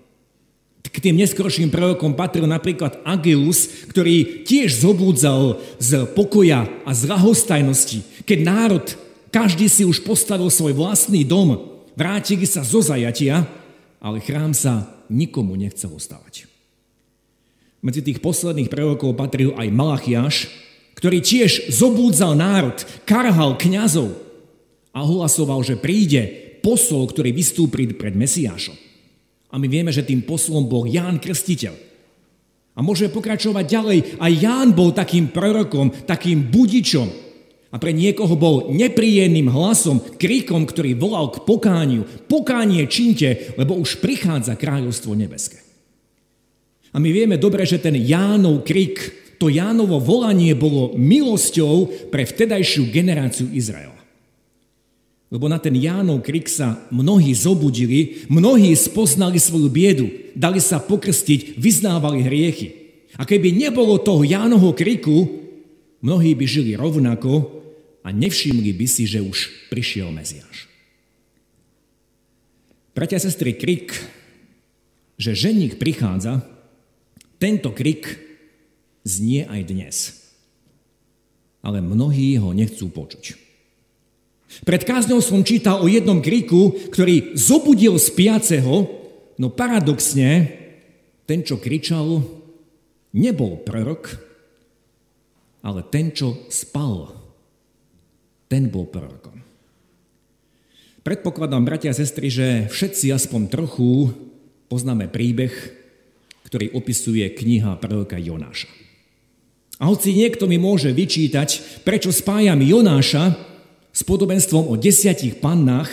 K 0.88 1.04
tým 1.04 1.20
neskorším 1.20 1.68
prorokom 1.70 2.16
patril 2.16 2.48
napríklad 2.48 3.04
Agilus, 3.04 3.86
ktorý 3.92 4.42
tiež 4.42 4.82
zobúdzal 4.82 5.60
z 5.78 6.08
pokoja 6.16 6.66
a 6.82 6.90
z 6.90 7.06
lahostajnosti, 7.06 8.24
keď 8.24 8.38
národ 8.42 8.86
každý 9.28 9.68
si 9.68 9.84
už 9.84 10.02
postavil 10.02 10.48
svoj 10.48 10.72
vlastný 10.74 11.22
dom, 11.22 11.78
vrátili 11.92 12.48
sa 12.48 12.64
zo 12.64 12.80
zajatia, 12.80 13.44
ale 14.00 14.24
chrám 14.24 14.56
sa 14.56 14.88
nikomu 15.12 15.54
nechcel 15.54 15.92
ostávať. 15.92 16.47
Medzi 17.78 18.02
tých 18.02 18.18
posledných 18.18 18.70
prorokov 18.70 19.14
patril 19.14 19.54
aj 19.54 19.70
Malachiaš, 19.70 20.50
ktorý 20.98 21.22
tiež 21.22 21.70
zobúdzal 21.70 22.34
národ, 22.34 22.74
karhal 23.06 23.54
kňazov 23.54 24.18
a 24.90 24.98
hlasoval, 25.06 25.62
že 25.62 25.78
príde 25.78 26.26
posol, 26.58 27.06
ktorý 27.06 27.30
vystúpi 27.30 27.86
pred 27.94 28.18
Mesiášom. 28.18 28.74
A 29.48 29.56
my 29.56 29.66
vieme, 29.70 29.94
že 29.94 30.02
tým 30.02 30.26
poslom 30.26 30.66
bol 30.66 30.90
Ján 30.90 31.22
Krstiteľ. 31.22 31.72
A 32.74 32.82
môžeme 32.82 33.14
pokračovať 33.14 33.64
ďalej. 33.64 33.98
Aj 34.18 34.32
Ján 34.34 34.74
bol 34.74 34.90
takým 34.90 35.30
prorokom, 35.30 35.94
takým 36.06 36.50
budičom, 36.50 37.28
a 37.68 37.76
pre 37.76 37.92
niekoho 37.92 38.32
bol 38.32 38.72
nepríjemným 38.72 39.52
hlasom, 39.52 40.00
krikom, 40.16 40.64
ktorý 40.64 40.96
volal 40.96 41.28
k 41.28 41.44
pokániu. 41.44 42.08
Pokánie 42.24 42.88
činte, 42.88 43.52
lebo 43.60 43.76
už 43.76 44.00
prichádza 44.00 44.56
kráľovstvo 44.56 45.12
nebeské. 45.12 45.67
A 46.92 46.96
my 46.96 47.08
vieme 47.12 47.36
dobre, 47.36 47.64
že 47.68 47.82
ten 47.82 47.94
Jánov 47.96 48.64
krik, 48.64 48.96
to 49.38 49.46
Jánovo 49.52 50.02
volanie 50.02 50.56
bolo 50.58 50.98
milosťou 50.98 52.08
pre 52.10 52.26
vtedajšiu 52.26 52.90
generáciu 52.90 53.46
Izraela. 53.54 53.94
Lebo 55.28 55.44
na 55.46 55.60
ten 55.60 55.76
Jánov 55.76 56.24
krik 56.24 56.48
sa 56.48 56.88
mnohí 56.88 57.36
zobudili, 57.36 58.24
mnohí 58.32 58.72
spoznali 58.72 59.36
svoju 59.36 59.68
biedu, 59.68 60.08
dali 60.32 60.58
sa 60.58 60.80
pokrstiť, 60.80 61.60
vyznávali 61.60 62.24
hriechy. 62.24 62.68
A 63.20 63.28
keby 63.28 63.52
nebolo 63.52 64.00
toho 64.00 64.24
Jánovho 64.24 64.72
kriku, 64.72 65.28
mnohí 66.00 66.32
by 66.32 66.44
žili 66.48 66.72
rovnako, 66.74 67.58
a 68.06 68.08
nevšimli 68.08 68.72
by 68.72 68.86
si, 68.88 69.04
že 69.04 69.20
už 69.20 69.68
prišiel 69.68 70.08
Meziáš. 70.08 70.64
Bratia 72.96 73.20
a 73.20 73.22
sestry, 73.22 73.52
krik, 73.52 73.92
že 75.20 75.36
ženík 75.36 75.76
prichádza, 75.76 76.40
tento 77.38 77.70
krik 77.72 78.18
znie 79.06 79.46
aj 79.46 79.60
dnes. 79.66 79.96
Ale 81.64 81.82
mnohí 81.82 82.38
ho 82.38 82.54
nechcú 82.54 82.90
počuť. 82.90 83.34
Pred 84.64 84.82
kázňou 84.84 85.20
som 85.20 85.44
čítal 85.44 85.84
o 85.84 85.90
jednom 85.90 86.24
kriku, 86.24 86.72
ktorý 86.90 87.36
zobudil 87.36 88.00
spiaceho, 88.00 88.88
no 89.36 89.46
paradoxne, 89.52 90.50
ten, 91.28 91.44
čo 91.44 91.60
kričal, 91.60 92.24
nebol 93.12 93.60
prorok, 93.60 94.16
ale 95.60 95.84
ten, 95.92 96.10
čo 96.16 96.48
spal 96.48 97.12
ten 98.48 98.72
bol 98.72 98.88
prorokom. 98.88 99.36
Predpokladám, 101.04 101.68
bratia 101.68 101.92
a 101.92 101.96
sestry, 101.96 102.32
že 102.32 102.68
všetci 102.72 103.12
aspoň 103.12 103.42
trochu 103.52 104.12
poznáme 104.72 105.08
príbeh, 105.08 105.52
ktorý 106.48 106.72
opisuje 106.72 107.28
kniha 107.28 107.76
proroka 107.76 108.16
Jonáša. 108.16 108.72
A 109.78 109.86
hoci 109.86 110.16
niekto 110.16 110.48
mi 110.48 110.56
môže 110.56 110.90
vyčítať, 110.90 111.84
prečo 111.84 112.08
spájam 112.10 112.58
Jonáša 112.58 113.36
s 113.92 114.00
podobenstvom 114.02 114.66
o 114.66 114.74
desiatich 114.74 115.38
pannách, 115.38 115.92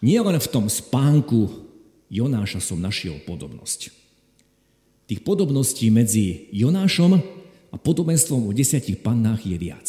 nielen 0.00 0.38
v 0.38 0.48
tom 0.48 0.70
spánku 0.70 1.66
Jonáša 2.08 2.62
som 2.62 2.78
našiel 2.78 3.18
podobnosť. 3.26 3.90
Tých 5.10 5.20
podobností 5.26 5.90
medzi 5.90 6.48
Jonášom 6.54 7.18
a 7.70 7.76
podobenstvom 7.76 8.48
o 8.48 8.54
desiatich 8.54 9.02
pannách 9.02 9.44
je 9.44 9.56
viac. 9.58 9.86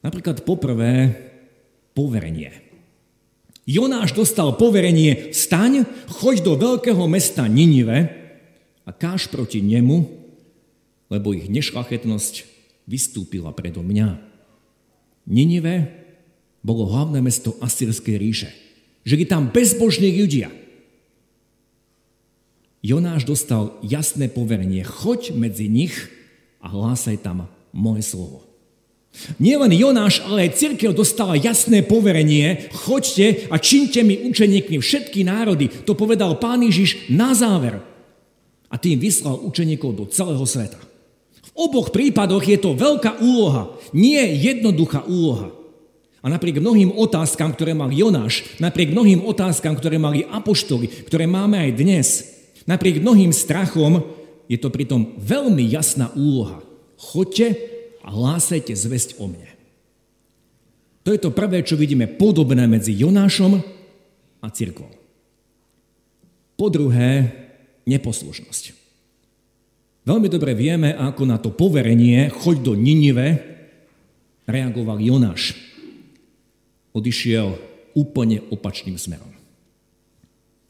Napríklad 0.00 0.42
poprvé 0.42 1.14
poverenie. 1.94 2.65
Jonáš 3.66 4.14
dostal 4.14 4.54
poverenie, 4.54 5.34
staň, 5.34 5.82
choď 6.06 6.46
do 6.46 6.54
veľkého 6.54 7.02
mesta 7.10 7.50
Ninive 7.50 8.14
a 8.86 8.94
káž 8.94 9.26
proti 9.26 9.58
nemu, 9.58 10.06
lebo 11.10 11.34
ich 11.34 11.50
nešlachetnosť 11.50 12.46
vystúpila 12.86 13.50
predo 13.50 13.82
mňa. 13.82 14.22
Ninive 15.26 15.90
bolo 16.62 16.86
hlavné 16.86 17.18
mesto 17.18 17.58
Asyrskej 17.58 18.14
ríše. 18.14 18.50
Žili 19.02 19.26
tam 19.26 19.50
bezbožní 19.50 20.14
ľudia. 20.14 20.54
Jonáš 22.86 23.26
dostal 23.26 23.74
jasné 23.82 24.30
poverenie, 24.30 24.86
choď 24.86 25.34
medzi 25.34 25.66
nich 25.66 26.06
a 26.62 26.70
hlásaj 26.70 27.18
tam 27.18 27.50
moje 27.74 28.06
slovo. 28.06 28.46
Nielen 29.40 29.72
Jonáš, 29.74 30.22
ale 30.22 30.46
aj 30.46 30.56
církev 30.60 30.94
dostala 30.94 31.34
jasné 31.34 31.82
poverenie, 31.82 32.70
choďte 32.72 33.48
a 33.50 33.56
činte 33.58 34.00
mi 34.06 34.28
učeníkmi 34.28 34.78
všetky 34.78 35.26
národy. 35.26 35.66
To 35.88 35.96
povedal 35.98 36.38
pán 36.38 36.62
Ježiš 36.62 37.10
na 37.10 37.32
záver. 37.32 37.80
A 38.70 38.76
tým 38.76 39.00
vyslal 39.00 39.40
učeníkov 39.42 39.90
do 39.96 40.04
celého 40.06 40.42
sveta. 40.44 40.78
V 41.42 41.50
oboch 41.54 41.90
prípadoch 41.90 42.44
je 42.44 42.58
to 42.60 42.76
veľká 42.76 43.22
úloha, 43.22 43.72
nie 43.96 44.20
jednoduchá 44.36 45.08
úloha. 45.08 45.54
A 46.20 46.26
napriek 46.26 46.58
mnohým 46.58 46.90
otázkam, 46.90 47.54
ktoré 47.54 47.70
mal 47.70 47.94
Jonáš, 47.94 48.42
napriek 48.58 48.90
mnohým 48.90 49.22
otázkam, 49.22 49.78
ktoré 49.78 49.94
mali 49.94 50.26
apoštoli, 50.26 51.06
ktoré 51.06 51.30
máme 51.30 51.54
aj 51.54 51.70
dnes, 51.78 52.08
napriek 52.66 52.98
mnohým 52.98 53.30
strachom, 53.30 54.02
je 54.50 54.58
to 54.58 54.70
pritom 54.70 55.14
veľmi 55.18 55.62
jasná 55.70 56.10
úloha. 56.18 56.62
Choďte 56.98 57.75
a 58.06 58.08
hlásajte 58.14 58.70
zväzť 58.70 59.18
o 59.18 59.26
mne. 59.26 59.50
To 61.02 61.10
je 61.10 61.20
to 61.22 61.34
prvé, 61.34 61.62
čo 61.66 61.78
vidíme 61.78 62.06
podobné 62.06 62.66
medzi 62.70 62.94
Jonášom 62.94 63.62
a 64.42 64.46
cirkvou. 64.50 64.90
Po 66.56 66.66
druhé, 66.70 67.30
neposlušnosť. 67.86 68.74
Veľmi 70.06 70.30
dobre 70.30 70.54
vieme, 70.54 70.94
ako 70.94 71.22
na 71.26 71.38
to 71.38 71.50
poverenie 71.50 72.30
choď 72.30 72.56
do 72.62 72.72
Ninive 72.78 73.42
reagoval 74.46 75.02
Jonáš. 75.02 75.58
Odišiel 76.94 77.58
úplne 77.98 78.42
opačným 78.54 78.98
smerom. 78.98 79.30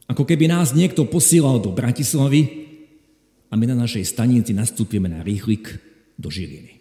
Ako 0.08 0.24
keby 0.24 0.48
nás 0.48 0.72
niekto 0.72 1.04
posílal 1.04 1.60
do 1.60 1.74
Bratislavy 1.74 2.68
a 3.50 3.54
my 3.58 3.64
na 3.68 3.76
našej 3.76 4.04
stanici 4.08 4.56
nastúpime 4.56 5.10
na 5.10 5.20
rýchlik 5.20 5.80
do 6.16 6.32
Žiliny. 6.32 6.75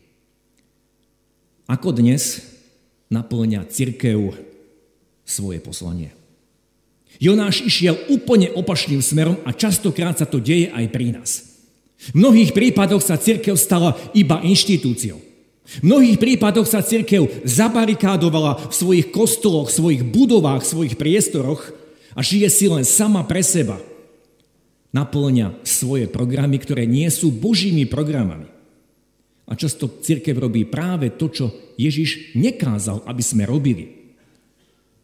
Ako 1.65 1.89
dnes 1.89 2.45
naplňa 3.09 3.65
cirkev 3.65 4.37
svoje 5.25 5.57
poslanie? 5.57 6.13
Jonáš 7.17 7.65
išiel 7.65 7.97
úplne 8.13 8.53
opačným 8.53 9.01
smerom 9.01 9.41
a 9.47 9.55
častokrát 9.55 10.13
sa 10.13 10.29
to 10.29 10.37
deje 10.37 10.69
aj 10.69 10.85
pri 10.93 11.17
nás. 11.17 11.57
V 12.13 12.21
mnohých 12.21 12.53
prípadoch 12.53 13.01
sa 13.01 13.17
cirkev 13.17 13.57
stala 13.57 13.97
iba 14.13 14.45
inštitúciou. 14.45 15.17
V 15.65 15.81
mnohých 15.81 16.21
prípadoch 16.21 16.69
sa 16.69 16.85
cirkev 16.85 17.25
zabarikádovala 17.41 18.69
v 18.69 18.73
svojich 18.75 19.09
kostoloch, 19.09 19.73
svojich 19.73 20.05
budovách, 20.05 20.61
svojich 20.61 20.93
priestoroch 20.93 21.73
a 22.13 22.21
žije 22.21 22.45
si 22.53 22.69
len 22.69 22.85
sama 22.85 23.25
pre 23.25 23.41
seba. 23.41 23.81
Naplňa 24.93 25.65
svoje 25.65 26.05
programy, 26.05 26.61
ktoré 26.61 26.85
nie 26.85 27.09
sú 27.09 27.33
božími 27.33 27.89
programami. 27.89 28.54
A 29.45 29.53
často 29.53 30.01
církev 30.01 30.33
robí 30.41 30.65
práve 30.65 31.13
to, 31.13 31.29
čo 31.29 31.45
Ježiš 31.77 32.33
nekázal, 32.33 33.05
aby 33.05 33.21
sme 33.21 33.45
robili. 33.45 33.85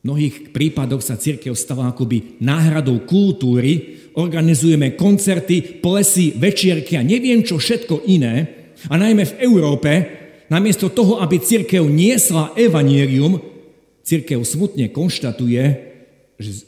V 0.01 0.09
mnohých 0.09 0.49
prípadoch 0.49 1.05
sa 1.05 1.13
církev 1.13 1.53
stala 1.53 1.93
akoby 1.93 2.41
náhradou 2.41 3.05
kultúry, 3.05 4.01
organizujeme 4.17 4.97
koncerty, 4.97 5.77
plesy, 5.77 6.33
večierky 6.33 6.97
a 6.97 7.05
neviem 7.05 7.45
čo 7.45 7.61
všetko 7.61 8.09
iné. 8.09 8.49
A 8.89 8.97
najmä 8.97 9.29
v 9.29 9.37
Európe, 9.45 9.91
namiesto 10.49 10.89
toho, 10.89 11.21
aby 11.21 11.37
církev 11.37 11.85
niesla 11.85 12.49
evanielium, 12.57 13.37
církev 14.01 14.41
smutne 14.41 14.89
konštatuje, 14.89 15.63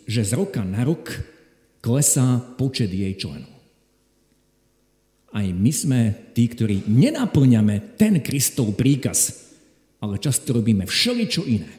že 0.06 0.22
z 0.22 0.32
roka 0.38 0.62
na 0.62 0.86
rok 0.86 1.10
klesá 1.82 2.38
počet 2.54 2.94
jej 2.94 3.18
členov 3.18 3.53
aj 5.34 5.46
my 5.50 5.72
sme 5.74 6.00
tí, 6.38 6.46
ktorí 6.46 6.86
nenaplňame 6.86 7.98
ten 7.98 8.22
Kristov 8.22 8.78
príkaz, 8.78 9.50
ale 9.98 10.22
často 10.22 10.54
robíme 10.54 10.86
všeličo 10.86 11.44
iné. 11.50 11.74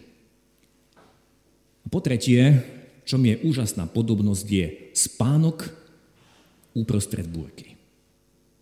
A 1.84 1.86
po 1.86 2.02
tretie, 2.02 2.42
čo 3.06 3.14
mi 3.14 3.30
je 3.30 3.46
úžasná 3.46 3.86
podobnosť, 3.86 4.46
je 4.50 4.66
spánok 4.90 5.70
uprostred 6.74 7.30
búrky. 7.30 7.78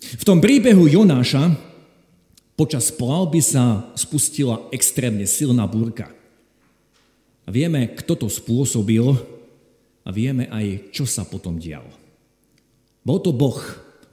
V 0.03 0.27
tom 0.27 0.45
príbehu 0.45 0.85
Jonáša 0.91 1.57
počas 2.53 2.93
plavby 2.93 3.41
sa 3.41 3.89
spustila 3.97 4.69
extrémne 4.75 5.25
silná 5.25 5.65
búrka. 5.65 6.13
A 7.47 7.49
vieme, 7.49 7.89
kto 7.97 8.27
to 8.27 8.29
spôsobil 8.29 9.17
a 10.03 10.09
vieme 10.11 10.51
aj, 10.53 10.93
čo 10.93 11.09
sa 11.09 11.25
potom 11.25 11.57
dialo. 11.57 11.91
Bol 13.03 13.19
to 13.19 13.35
Boh, 13.35 13.59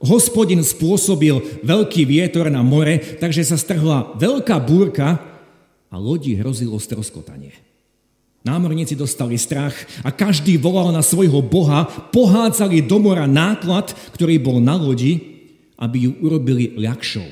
Hospodin 0.00 0.64
spôsobil 0.64 1.60
veľký 1.60 2.08
vietor 2.08 2.48
na 2.48 2.64
more, 2.64 3.20
takže 3.20 3.44
sa 3.44 3.60
strhla 3.60 4.16
veľká 4.16 4.56
búrka 4.64 5.20
a 5.92 5.96
lodi 6.00 6.40
hrozilo 6.40 6.80
stroskotanie. 6.80 7.52
Námorníci 8.40 8.96
dostali 8.96 9.36
strach 9.36 9.76
a 10.00 10.08
každý 10.08 10.56
volal 10.56 10.96
na 10.96 11.04
svojho 11.04 11.44
boha, 11.44 11.84
pohádzali 12.08 12.80
do 12.80 12.96
mora 12.96 13.28
náklad, 13.28 13.92
ktorý 14.16 14.40
bol 14.40 14.56
na 14.64 14.80
lodi, 14.80 15.20
aby 15.76 16.08
ju 16.08 16.12
urobili 16.24 16.72
ľahšou. 16.80 17.28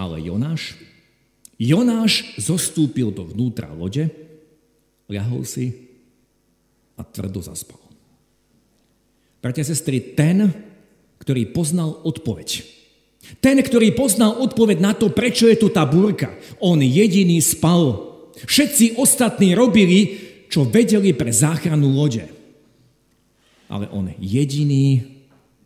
Ale 0.00 0.24
Jonáš? 0.24 0.80
Jonáš 1.60 2.32
zostúpil 2.40 3.12
do 3.12 3.28
vnútra 3.28 3.68
lode, 3.76 4.08
ľahol 5.12 5.44
si 5.44 5.92
a 6.96 7.04
tvrdo 7.04 7.44
zaspal. 7.44 7.78
Bratia 9.44 9.68
sestry, 9.68 10.16
ten, 10.16 10.48
ktorý 11.22 11.54
poznal 11.54 12.02
odpoveď. 12.02 12.66
Ten, 13.38 13.62
ktorý 13.62 13.94
poznal 13.94 14.42
odpoveď 14.42 14.78
na 14.82 14.92
to, 14.98 15.14
prečo 15.14 15.46
je 15.46 15.54
tu 15.54 15.70
tá 15.70 15.86
búrka. 15.86 16.34
On 16.58 16.74
jediný 16.82 17.38
spal. 17.38 18.10
Všetci 18.42 18.98
ostatní 18.98 19.54
robili, 19.54 20.18
čo 20.50 20.66
vedeli 20.66 21.14
pre 21.14 21.30
záchranu 21.30 21.94
lode. 21.94 22.26
Ale 23.70 23.86
on 23.94 24.10
jediný 24.18 25.00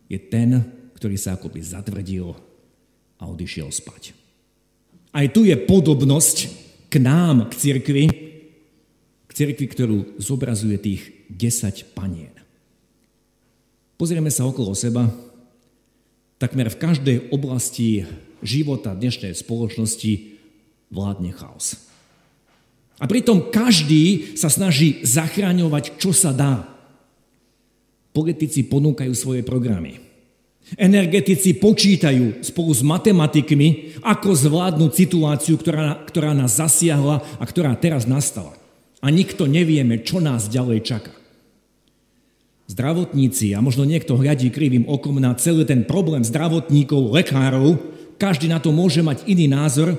je 0.05 0.21
ten, 0.21 0.61
ktorý 0.95 1.17
sa 1.17 1.35
akoby 1.35 1.59
zatvrdil 1.65 2.37
a 3.17 3.23
odišiel 3.25 3.73
spať. 3.73 4.13
Aj 5.11 5.25
tu 5.33 5.43
je 5.43 5.57
podobnosť 5.57 6.37
k 6.87 6.95
nám, 7.01 7.49
k 7.49 7.53
cirkvi, 7.57 8.05
k 9.27 9.31
cirkvi, 9.33 9.65
ktorú 9.65 9.97
zobrazuje 10.21 10.77
tých 10.77 11.01
10 11.33 11.97
panien. 11.97 12.31
Pozrieme 13.97 14.29
sa 14.29 14.45
okolo 14.45 14.77
seba, 14.77 15.09
Takmer 16.37 16.69
v 16.69 16.77
každej 16.77 17.17
oblasti 17.33 18.05
života 18.45 18.93
dnešnej 18.93 19.33
spoločnosti 19.33 20.37
vládne 20.93 21.33
chaos. 21.33 21.89
A 23.01 23.09
pritom 23.09 23.49
každý 23.49 24.37
sa 24.37 24.45
snaží 24.45 25.01
zachráňovať, 25.01 25.97
čo 25.97 26.13
sa 26.13 26.29
dá. 26.29 26.61
Politici 28.13 28.69
ponúkajú 28.69 29.13
svoje 29.17 29.41
programy. 29.41 29.97
Energetici 30.77 31.57
počítajú 31.57 32.45
spolu 32.45 32.69
s 32.69 32.85
matematikmi, 32.85 33.97
ako 34.05 34.37
zvládnuť 34.37 34.91
situáciu, 34.93 35.57
ktorá, 35.57 36.05
ktorá 36.05 36.37
nás 36.37 36.61
zasiahla 36.61 37.41
a 37.41 37.43
ktorá 37.49 37.73
teraz 37.73 38.05
nastala. 38.05 38.53
A 39.01 39.09
nikto 39.09 39.49
nevieme, 39.49 40.05
čo 40.05 40.21
nás 40.21 40.45
ďalej 40.45 40.85
čaká 40.85 41.16
zdravotníci 42.67 43.55
a 43.55 43.63
možno 43.63 43.87
niekto 43.87 44.19
hľadí 44.19 44.51
krivým 44.51 44.83
okom 44.91 45.17
na 45.23 45.31
celý 45.39 45.63
ten 45.63 45.87
problém 45.87 46.21
zdravotníkov, 46.21 47.15
lekárov, 47.15 47.79
každý 48.19 48.51
na 48.51 48.59
to 48.59 48.75
môže 48.75 48.99
mať 48.99 49.23
iný 49.23 49.47
názor, 49.47 49.95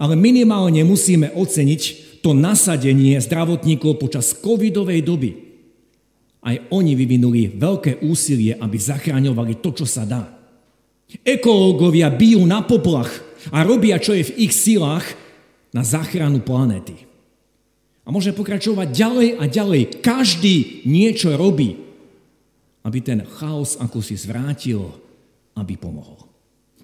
ale 0.00 0.16
minimálne 0.16 0.80
musíme 0.80 1.28
oceniť 1.36 1.82
to 2.24 2.32
nasadenie 2.32 3.20
zdravotníkov 3.20 4.00
počas 4.00 4.32
covidovej 4.32 5.00
doby. 5.04 5.30
Aj 6.40 6.56
oni 6.72 6.96
vyvinuli 6.96 7.52
veľké 7.52 8.00
úsilie, 8.00 8.56
aby 8.56 8.76
zachráňovali 8.80 9.60
to, 9.60 9.76
čo 9.76 9.84
sa 9.84 10.08
dá. 10.08 10.24
Ekológovia 11.20 12.08
bijú 12.08 12.40
na 12.48 12.64
poplach 12.64 13.12
a 13.52 13.60
robia, 13.60 14.00
čo 14.00 14.16
je 14.16 14.24
v 14.24 14.48
ich 14.48 14.56
silách 14.56 15.04
na 15.76 15.84
záchranu 15.84 16.40
planéty. 16.40 16.96
A 18.04 18.08
môže 18.08 18.32
pokračovať 18.32 18.88
ďalej 18.88 19.28
a 19.36 19.44
ďalej. 19.44 19.82
Každý 20.00 20.88
niečo 20.88 21.36
robí 21.36 21.89
aby 22.84 22.98
ten 23.04 23.24
chaos 23.38 23.76
ako 23.76 24.00
si 24.00 24.16
zvrátil, 24.16 24.88
aby 25.56 25.76
pomohol. 25.76 26.30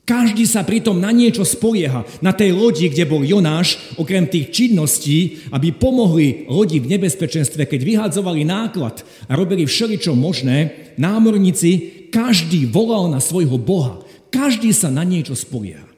Každý 0.07 0.47
sa 0.47 0.63
pritom 0.63 1.03
na 1.03 1.11
niečo 1.11 1.43
spolieha. 1.43 2.07
Na 2.23 2.31
tej 2.31 2.55
lodi, 2.55 2.87
kde 2.87 3.11
bol 3.11 3.27
Jonáš, 3.27 3.75
okrem 3.99 4.31
tých 4.31 4.55
činností, 4.55 5.43
aby 5.51 5.75
pomohli 5.75 6.47
lodi 6.47 6.79
v 6.79 6.95
nebezpečenstve, 6.95 7.67
keď 7.67 7.81
vyhadzovali 7.83 8.47
náklad 8.47 9.03
a 9.27 9.35
robili 9.35 9.67
všeličo 9.67 10.15
možné, 10.15 10.95
námorníci, 10.95 12.07
každý 12.15 12.71
volal 12.71 13.11
na 13.11 13.19
svojho 13.19 13.59
Boha. 13.59 13.99
Každý 14.31 14.71
sa 14.71 14.95
na 14.95 15.03
niečo 15.03 15.35
spolieha. 15.35 15.91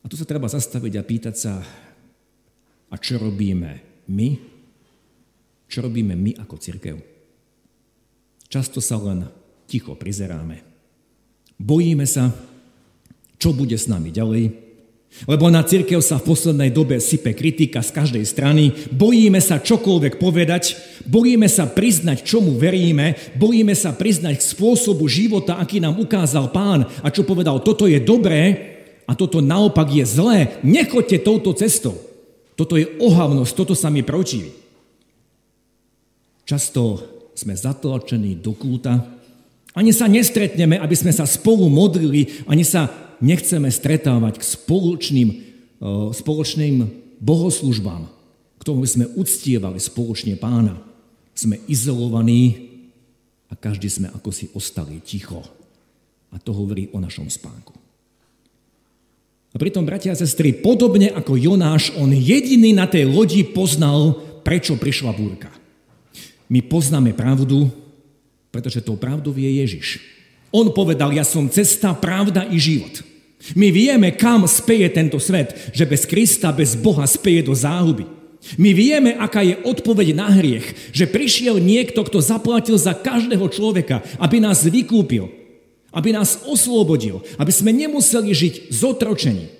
A 0.00 0.06
tu 0.06 0.14
sa 0.14 0.22
treba 0.22 0.46
zastaviť 0.46 1.02
a 1.02 1.02
pýtať 1.02 1.34
sa, 1.34 1.58
a 2.86 2.94
čo 3.02 3.18
robíme 3.18 4.06
my? 4.06 4.28
Čo 5.66 5.90
robíme 5.90 6.14
my 6.14 6.38
ako 6.38 6.54
církev? 6.54 7.15
Často 8.46 8.78
sa 8.82 8.98
len 8.98 9.26
ticho 9.66 9.94
prizeráme. 9.98 10.62
Bojíme 11.56 12.04
sa, 12.04 12.30
čo 13.40 13.56
bude 13.56 13.74
s 13.74 13.88
nami 13.88 14.12
ďalej, 14.12 14.66
lebo 15.24 15.48
na 15.48 15.64
církev 15.64 16.04
sa 16.04 16.20
v 16.20 16.28
poslednej 16.28 16.68
dobe 16.68 17.00
sype 17.00 17.32
kritika 17.32 17.80
z 17.80 17.88
každej 17.88 18.24
strany, 18.28 18.68
bojíme 18.92 19.40
sa 19.40 19.56
čokoľvek 19.56 20.20
povedať, 20.20 20.76
bojíme 21.08 21.48
sa 21.48 21.64
priznať, 21.64 22.20
čomu 22.20 22.52
veríme, 22.60 23.16
bojíme 23.40 23.72
sa 23.72 23.96
priznať 23.96 24.36
k 24.36 24.48
spôsobu 24.52 25.08
života, 25.08 25.56
aký 25.56 25.80
nám 25.80 25.96
ukázal 25.96 26.52
pán 26.52 26.84
a 27.00 27.08
čo 27.08 27.24
povedal, 27.24 27.64
toto 27.64 27.88
je 27.88 27.96
dobré 27.96 28.76
a 29.08 29.16
toto 29.16 29.40
naopak 29.40 29.88
je 29.88 30.04
zlé, 30.04 30.60
nechoďte 30.60 31.24
touto 31.24 31.56
cestou. 31.56 31.96
Toto 32.52 32.76
je 32.76 32.84
ohavnosť, 33.00 33.52
toto 33.56 33.72
sa 33.72 33.88
mi 33.88 34.04
protiví. 34.04 34.52
Často 36.44 37.15
sme 37.36 37.52
zatlačení 37.52 38.40
do 38.40 38.56
kúta, 38.56 39.04
ani 39.76 39.92
sa 39.92 40.08
nestretneme, 40.08 40.80
aby 40.80 40.96
sme 40.96 41.12
sa 41.12 41.28
spolu 41.28 41.68
modlili, 41.68 42.48
ani 42.48 42.64
sa 42.64 42.88
nechceme 43.20 43.68
stretávať 43.68 44.40
k 44.40 44.44
spoločným, 44.44 45.28
e, 45.28 45.36
spoločným 46.16 46.74
bohoslužbám, 47.20 48.08
k 48.56 48.62
tomu 48.64 48.88
sme 48.88 49.04
uctievali 49.12 49.76
spoločne 49.76 50.40
pána. 50.40 50.80
Sme 51.36 51.60
izolovaní 51.68 52.72
a 53.52 53.54
každý 53.54 53.92
sme 53.92 54.08
ako 54.08 54.32
si 54.32 54.48
ostali 54.56 55.04
ticho. 55.04 55.44
A 56.32 56.40
to 56.40 56.56
hovorí 56.56 56.88
o 56.96 56.98
našom 56.98 57.28
spánku. 57.28 57.76
A 59.52 59.60
pritom, 59.60 59.84
bratia 59.84 60.12
a 60.12 60.16
sestry, 60.16 60.56
podobne 60.56 61.12
ako 61.12 61.36
Jonáš, 61.36 61.92
on 62.00 62.12
jediný 62.12 62.72
na 62.72 62.88
tej 62.88 63.08
lodi 63.08 63.44
poznal, 63.44 64.16
prečo 64.40 64.76
prišla 64.80 65.12
búrka. 65.16 65.52
My 66.46 66.62
poznáme 66.62 67.12
pravdu, 67.12 67.70
pretože 68.54 68.80
tou 68.80 68.94
pravdou 68.96 69.34
je 69.34 69.50
Ježiš. 69.50 70.00
On 70.54 70.70
povedal, 70.70 71.10
ja 71.12 71.26
som 71.26 71.50
cesta, 71.50 71.92
pravda 71.92 72.46
i 72.48 72.56
život. 72.56 73.02
My 73.54 73.68
vieme, 73.68 74.14
kam 74.16 74.48
speje 74.48 74.88
tento 74.90 75.20
svet, 75.20 75.70
že 75.74 75.84
bez 75.84 76.08
Krista, 76.08 76.54
bez 76.54 76.74
Boha 76.74 77.04
speje 77.04 77.44
do 77.44 77.54
záhuby. 77.54 78.08
My 78.56 78.70
vieme, 78.70 79.18
aká 79.18 79.42
je 79.42 79.58
odpoveď 79.58 80.14
na 80.14 80.30
hriech, 80.30 80.94
že 80.94 81.10
prišiel 81.10 81.58
niekto, 81.58 82.06
kto 82.06 82.22
zaplatil 82.22 82.78
za 82.78 82.94
každého 82.94 83.42
človeka, 83.50 84.06
aby 84.22 84.38
nás 84.38 84.62
vykúpil, 84.62 85.26
aby 85.90 86.14
nás 86.14 86.46
oslobodil, 86.46 87.26
aby 87.36 87.50
sme 87.50 87.74
nemuseli 87.74 88.30
žiť 88.30 88.54
zotročení. 88.70 89.50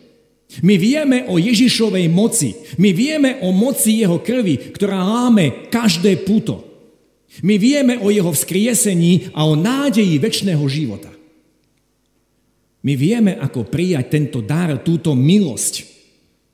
My 0.63 0.79
vieme 0.79 1.27
o 1.27 1.43
Ježišovej 1.43 2.07
moci, 2.07 2.55
my 2.79 2.95
vieme 2.95 3.43
o 3.43 3.51
moci 3.51 4.07
jeho 4.07 4.23
krvi, 4.23 4.71
ktorá 4.71 5.03
láme 5.03 5.67
každé 5.67 6.23
puto. 6.23 6.76
My 7.45 7.61
vieme 7.61 8.01
o 8.01 8.09
jeho 8.09 8.33
vzkriesení 8.33 9.35
a 9.37 9.45
o 9.45 9.59
nádeji 9.59 10.17
väčšného 10.17 10.65
života. 10.71 11.13
My 12.87 12.95
vieme, 12.95 13.35
ako 13.35 13.67
prijať 13.67 14.15
tento 14.15 14.39
dar, 14.39 14.71
túto 14.79 15.11
milosť, 15.13 15.83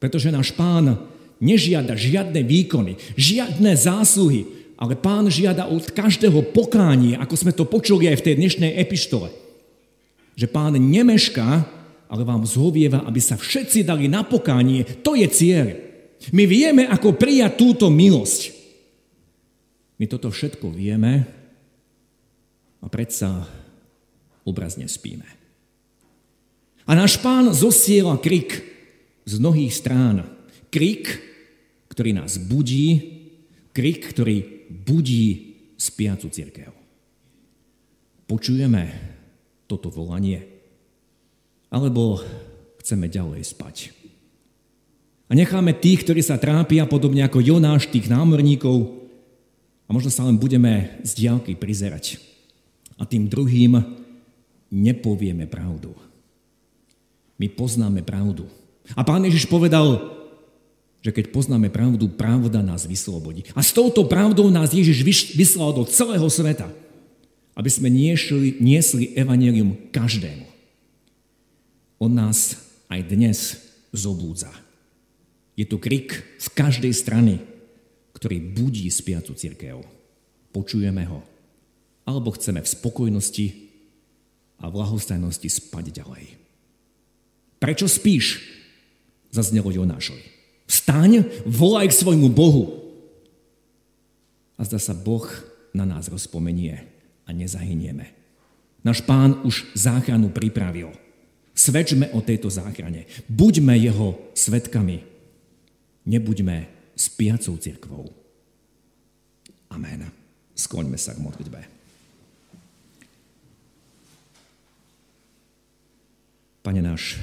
pretože 0.00 0.32
náš 0.32 0.56
pán 0.56 0.96
nežiada 1.42 1.92
žiadne 1.92 2.40
výkony, 2.40 2.96
žiadne 3.20 3.76
zásluhy, 3.76 4.48
ale 4.80 4.96
pán 4.96 5.28
žiada 5.28 5.68
od 5.68 5.92
každého 5.92 6.54
pokánie, 6.56 7.14
ako 7.20 7.34
sme 7.36 7.52
to 7.52 7.68
počuli 7.68 8.08
aj 8.08 8.18
v 8.18 8.26
tej 8.26 8.34
dnešnej 8.40 8.72
epištole. 8.80 9.28
Že 10.34 10.46
pán 10.48 10.74
nemešká, 10.74 11.50
ale 12.08 12.22
vám 12.24 12.48
zhovieva, 12.48 13.04
aby 13.04 13.20
sa 13.20 13.36
všetci 13.36 13.84
dali 13.84 14.08
na 14.08 14.24
pokánie. 14.24 15.04
To 15.04 15.12
je 15.12 15.28
cieľ. 15.28 15.68
My 16.32 16.48
vieme, 16.48 16.88
ako 16.88 17.12
prijať 17.12 17.60
túto 17.60 17.92
milosť. 17.92 18.61
My 20.02 20.10
toto 20.10 20.34
všetko 20.34 20.66
vieme 20.74 21.22
a 22.82 22.90
predsa 22.90 23.46
obrazne 24.42 24.90
spíme. 24.90 25.22
A 26.90 26.98
náš 26.98 27.22
pán 27.22 27.54
zosiela 27.54 28.18
krik 28.18 28.66
z 29.22 29.38
mnohých 29.38 29.70
strán. 29.70 30.26
Krik, 30.74 31.06
ktorý 31.86 32.18
nás 32.18 32.34
budí, 32.34 32.98
krik, 33.70 34.10
ktorý 34.10 34.66
budí 34.74 35.54
spiacu 35.78 36.34
církev. 36.34 36.74
Počujeme 38.26 38.82
toto 39.70 39.86
volanie? 39.86 40.42
Alebo 41.70 42.18
chceme 42.82 43.06
ďalej 43.06 43.46
spať? 43.46 43.94
A 45.30 45.38
necháme 45.38 45.78
tých, 45.78 46.02
ktorí 46.02 46.26
sa 46.26 46.42
trápia, 46.42 46.90
podobne 46.90 47.22
ako 47.22 47.38
Jonáš, 47.38 47.86
tých 47.86 48.10
námorníkov, 48.10 49.01
a 49.86 49.90
možno 49.90 50.10
sa 50.10 50.24
len 50.24 50.38
budeme 50.38 50.98
z 51.02 51.24
diálky 51.24 51.58
prizerať. 51.58 52.18
A 52.96 53.08
tým 53.08 53.26
druhým 53.26 53.82
nepovieme 54.72 55.44
pravdu. 55.44 55.92
My 57.36 57.50
poznáme 57.50 58.00
pravdu. 58.06 58.46
A 58.94 59.02
pán 59.02 59.22
Ježiš 59.26 59.50
povedal, 59.50 59.98
že 61.02 61.10
keď 61.10 61.34
poznáme 61.34 61.66
pravdu, 61.68 62.06
pravda 62.06 62.62
nás 62.62 62.86
vyslobodí. 62.86 63.42
A 63.58 63.60
s 63.60 63.74
touto 63.74 64.06
pravdou 64.06 64.46
nás 64.48 64.70
Ježiš 64.70 65.02
vyslal 65.34 65.74
do 65.74 65.82
celého 65.82 66.24
sveta, 66.30 66.70
aby 67.58 67.68
sme 67.68 67.90
niesli, 67.90 68.56
niesli 68.62 69.10
evanelium 69.18 69.74
každému. 69.90 70.46
On 71.98 72.10
nás 72.10 72.54
aj 72.86 73.00
dnes 73.10 73.38
zobúdza. 73.90 74.50
Je 75.58 75.66
tu 75.66 75.76
krik 75.76 76.22
z 76.38 76.46
každej 76.54 76.94
strany, 76.94 77.42
ktorý 78.22 78.38
budí 78.38 78.86
spiacu 78.86 79.34
církev. 79.34 79.82
Počujeme 80.54 81.02
ho. 81.10 81.26
Alebo 82.06 82.30
chceme 82.30 82.62
v 82.62 82.70
spokojnosti 82.70 83.46
a 84.62 84.70
v 84.70 84.78
lahostajnosti 84.78 85.50
spať 85.50 85.90
ďalej. 85.90 86.38
Prečo 87.58 87.90
spíš? 87.90 88.38
Zaznelo 89.34 89.74
Jonášovi. 89.74 90.22
Vstaň, 90.70 91.26
volaj 91.42 91.90
k 91.90 91.98
svojmu 91.98 92.30
Bohu. 92.30 92.94
A 94.54 94.62
zdá 94.70 94.78
sa, 94.78 94.94
Boh 94.94 95.26
na 95.74 95.82
nás 95.82 96.06
rozpomenie 96.06 96.78
a 97.26 97.34
nezahynieme. 97.34 98.06
Náš 98.86 99.02
pán 99.02 99.42
už 99.42 99.66
záchranu 99.74 100.30
pripravil. 100.30 100.94
Svedčme 101.58 102.06
o 102.14 102.22
tejto 102.22 102.54
záchrane. 102.54 103.10
Buďme 103.26 103.74
jeho 103.82 104.14
svetkami. 104.38 105.02
Nebuďme 106.06 106.81
spiacou 106.96 107.56
cirkvou. 107.56 108.06
Amen. 109.72 110.08
Skloňme 110.52 111.00
sa 111.00 111.16
k 111.16 111.22
modlitbe. 111.24 111.60
Pane 116.62 116.78
náš, 116.78 117.18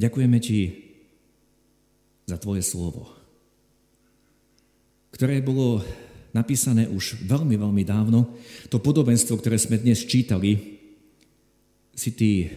ďakujeme 0.00 0.38
Ti 0.40 0.72
za 2.24 2.40
Tvoje 2.40 2.64
slovo, 2.64 3.12
ktoré 5.12 5.44
bolo 5.44 5.84
napísané 6.32 6.88
už 6.88 7.20
veľmi, 7.28 7.60
veľmi 7.60 7.84
dávno. 7.84 8.32
To 8.72 8.80
podobenstvo, 8.80 9.36
ktoré 9.36 9.60
sme 9.60 9.76
dnes 9.76 10.08
čítali, 10.08 10.80
si 11.92 12.16
Ty 12.16 12.48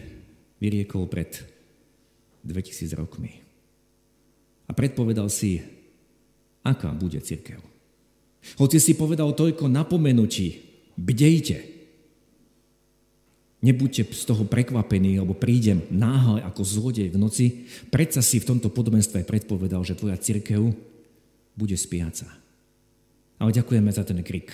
vyriekol 0.56 1.04
pred 1.04 1.44
2000 2.44 2.96
rokmi 2.96 3.49
a 4.70 4.72
predpovedal 4.72 5.26
si, 5.26 5.58
aká 6.62 6.94
bude 6.94 7.18
církev. 7.18 7.58
Hoci 8.62 8.78
si 8.78 8.94
povedal 8.94 9.34
toľko 9.34 9.66
napomenutí, 9.66 10.62
bdejte. 10.94 11.58
Nebuďte 13.60 14.16
z 14.16 14.22
toho 14.24 14.48
prekvapení, 14.48 15.20
lebo 15.20 15.36
prídem 15.36 15.84
náhle 15.92 16.40
ako 16.46 16.62
zlodej 16.64 17.12
v 17.12 17.20
noci. 17.20 17.46
Predsa 17.92 18.24
si 18.24 18.40
v 18.40 18.48
tomto 18.48 18.72
podobenstve 18.72 19.26
predpovedal, 19.26 19.84
že 19.84 19.98
tvoja 19.98 20.16
církev 20.16 20.72
bude 21.58 21.76
spiaca. 21.76 22.30
Ale 23.36 23.52
ďakujeme 23.52 23.90
za 23.92 24.06
ten 24.06 24.24
krik, 24.24 24.48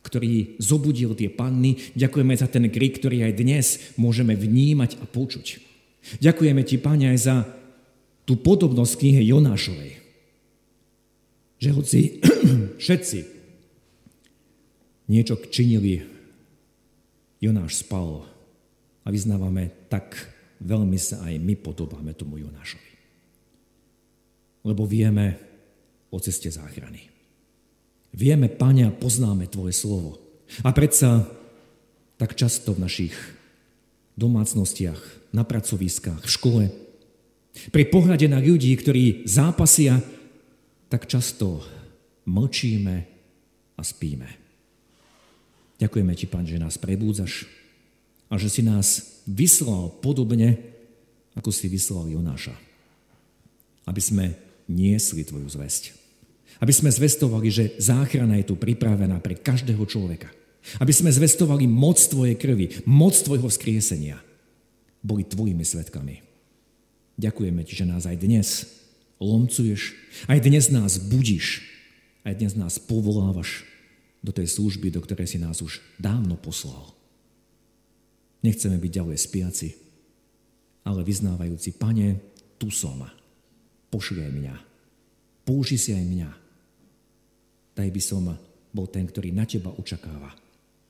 ktorý 0.00 0.56
zobudil 0.56 1.12
tie 1.12 1.28
panny. 1.28 1.76
Ďakujeme 1.92 2.32
za 2.32 2.48
ten 2.48 2.64
krik, 2.72 3.04
ktorý 3.04 3.28
aj 3.28 3.32
dnes 3.36 3.66
môžeme 4.00 4.32
vnímať 4.32 4.96
a 5.00 5.04
počuť. 5.04 5.60
Ďakujeme 6.24 6.62
ti, 6.64 6.80
Pane, 6.80 7.12
aj 7.12 7.18
za 7.20 7.36
tú 8.22 8.38
podobnosť 8.38 8.92
knihe 8.98 9.20
Jonášovej. 9.30 9.92
Že 11.62 11.68
hoci 11.74 12.00
všetci 12.82 13.18
niečo 15.10 15.36
činili, 15.50 16.02
Jonáš 17.42 17.82
spal 17.82 18.22
a 19.02 19.08
vyznávame, 19.10 19.74
tak 19.90 20.14
veľmi 20.62 20.94
sa 20.94 21.26
aj 21.26 21.42
my 21.42 21.54
podobáme 21.58 22.14
tomu 22.14 22.38
Jonášovi. 22.38 22.92
Lebo 24.62 24.86
vieme 24.86 25.42
o 26.14 26.22
ceste 26.22 26.46
záchrany. 26.46 27.10
Vieme, 28.14 28.46
Pane, 28.46 28.86
a 28.86 28.94
poznáme 28.94 29.50
Tvoje 29.50 29.74
slovo. 29.74 30.22
A 30.62 30.70
predsa 30.70 31.26
tak 32.20 32.38
často 32.38 32.76
v 32.76 32.86
našich 32.86 33.14
domácnostiach, 34.14 35.00
na 35.32 35.42
pracoviskách, 35.42 36.22
v 36.22 36.30
škole, 36.30 36.62
pri 37.52 37.84
pohľade 37.88 38.26
na 38.32 38.40
ľudí, 38.40 38.72
ktorí 38.76 39.28
zápasia, 39.28 40.00
tak 40.88 41.04
často 41.08 41.60
mlčíme 42.24 42.96
a 43.76 43.82
spíme. 43.84 44.28
Ďakujeme 45.80 46.12
Ti, 46.14 46.26
Pán, 46.30 46.46
že 46.46 46.62
nás 46.62 46.78
prebúdzaš 46.78 47.48
a 48.30 48.38
že 48.38 48.48
si 48.48 48.62
nás 48.62 49.20
vyslal 49.28 49.92
podobne, 50.00 50.56
ako 51.34 51.50
si 51.50 51.66
vyslal 51.68 52.08
Jonáša. 52.12 52.54
Aby 53.84 54.00
sme 54.00 54.24
niesli 54.70 55.26
Tvoju 55.26 55.48
zväzť. 55.50 55.92
Aby 56.62 56.70
sme 56.70 56.94
zvestovali, 56.94 57.48
že 57.50 57.74
záchrana 57.82 58.38
je 58.38 58.46
tu 58.46 58.54
pripravená 58.54 59.18
pre 59.18 59.34
každého 59.34 59.82
človeka. 59.82 60.30
Aby 60.78 60.94
sme 60.94 61.10
zvestovali 61.10 61.66
moc 61.66 61.98
Tvojej 61.98 62.38
krvi, 62.38 62.86
moc 62.86 63.18
Tvojho 63.18 63.50
vzkriesenia. 63.50 64.22
Boli 65.02 65.26
Tvojimi 65.26 65.66
svetkami. 65.66 66.31
Ďakujeme 67.20 67.60
Ti, 67.64 67.84
že 67.84 67.88
nás 67.88 68.08
aj 68.08 68.16
dnes 68.20 68.48
lomcuješ, 69.22 69.94
aj 70.26 70.38
dnes 70.42 70.68
nás 70.74 70.98
budíš, 70.98 71.62
aj 72.26 72.42
dnes 72.42 72.52
nás 72.58 72.82
povolávaš 72.82 73.62
do 74.22 74.30
tej 74.34 74.50
služby, 74.50 74.90
do 74.90 75.02
ktorej 75.02 75.30
si 75.30 75.38
nás 75.38 75.62
už 75.62 75.82
dávno 75.98 76.38
poslal. 76.38 76.94
Nechceme 78.42 78.78
byť 78.78 78.90
ďalej 78.90 79.18
spiaci, 79.18 79.68
ale 80.82 81.06
vyznávajúci, 81.06 81.78
pane, 81.78 82.18
tu 82.58 82.70
som. 82.70 83.06
Pošli 83.90 84.22
aj 84.22 84.32
mňa. 84.34 84.54
Použi 85.46 85.78
si 85.78 85.94
aj 85.94 86.02
mňa. 86.06 86.30
Daj 87.74 87.88
by 87.90 88.02
som 88.02 88.30
bol 88.70 88.86
ten, 88.90 89.06
ktorý 89.06 89.30
na 89.34 89.46
teba 89.46 89.74
očakáva, 89.74 90.34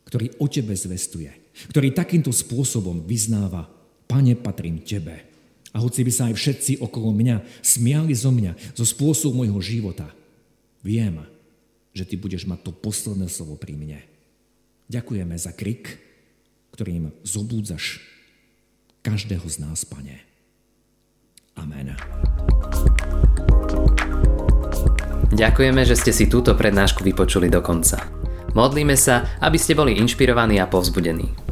ktorý 0.05 0.41
o 0.41 0.47
tebe 0.49 0.77
zvestuje, 0.77 1.53
ktorý 1.73 1.93
takýmto 1.93 2.33
spôsobom 2.33 3.05
vyznáva, 3.05 3.69
pane, 4.09 4.37
patrím 4.37 4.85
tebe. 4.85 5.32
A 5.73 5.81
hoci 5.81 6.05
by 6.05 6.13
sa 6.13 6.29
aj 6.29 6.37
všetci 6.37 6.73
okolo 6.85 7.17
mňa 7.17 7.65
smiali 7.65 8.13
zo 8.13 8.29
mňa, 8.29 8.77
zo 8.77 8.85
spôsobu 8.85 9.41
môjho 9.45 9.61
života, 9.65 10.13
viem, 10.85 11.25
že 11.97 12.05
ty 12.05 12.21
budeš 12.21 12.45
mať 12.45 12.69
to 12.69 12.73
posledné 12.77 13.29
slovo 13.33 13.57
pri 13.57 13.77
mne. 13.77 14.01
Ďakujeme 14.93 15.33
za 15.41 15.57
krik, 15.57 15.97
ktorým 16.77 17.13
zobúdzaš 17.25 18.05
každého 19.01 19.45
z 19.49 19.57
nás, 19.65 19.85
Pane. 19.89 20.21
Amen. 21.57 21.93
Ďakujeme, 25.33 25.83
že 25.89 25.97
ste 25.97 26.13
si 26.13 26.29
túto 26.29 26.53
prednášku 26.53 27.01
vypočuli 27.01 27.49
do 27.49 27.65
konca. 27.65 28.05
Modlíme 28.53 28.97
sa, 29.01 29.41
aby 29.41 29.57
ste 29.57 29.73
boli 29.73 29.97
inšpirovaní 29.97 30.61
a 30.61 30.69
povzbudení. 30.69 31.52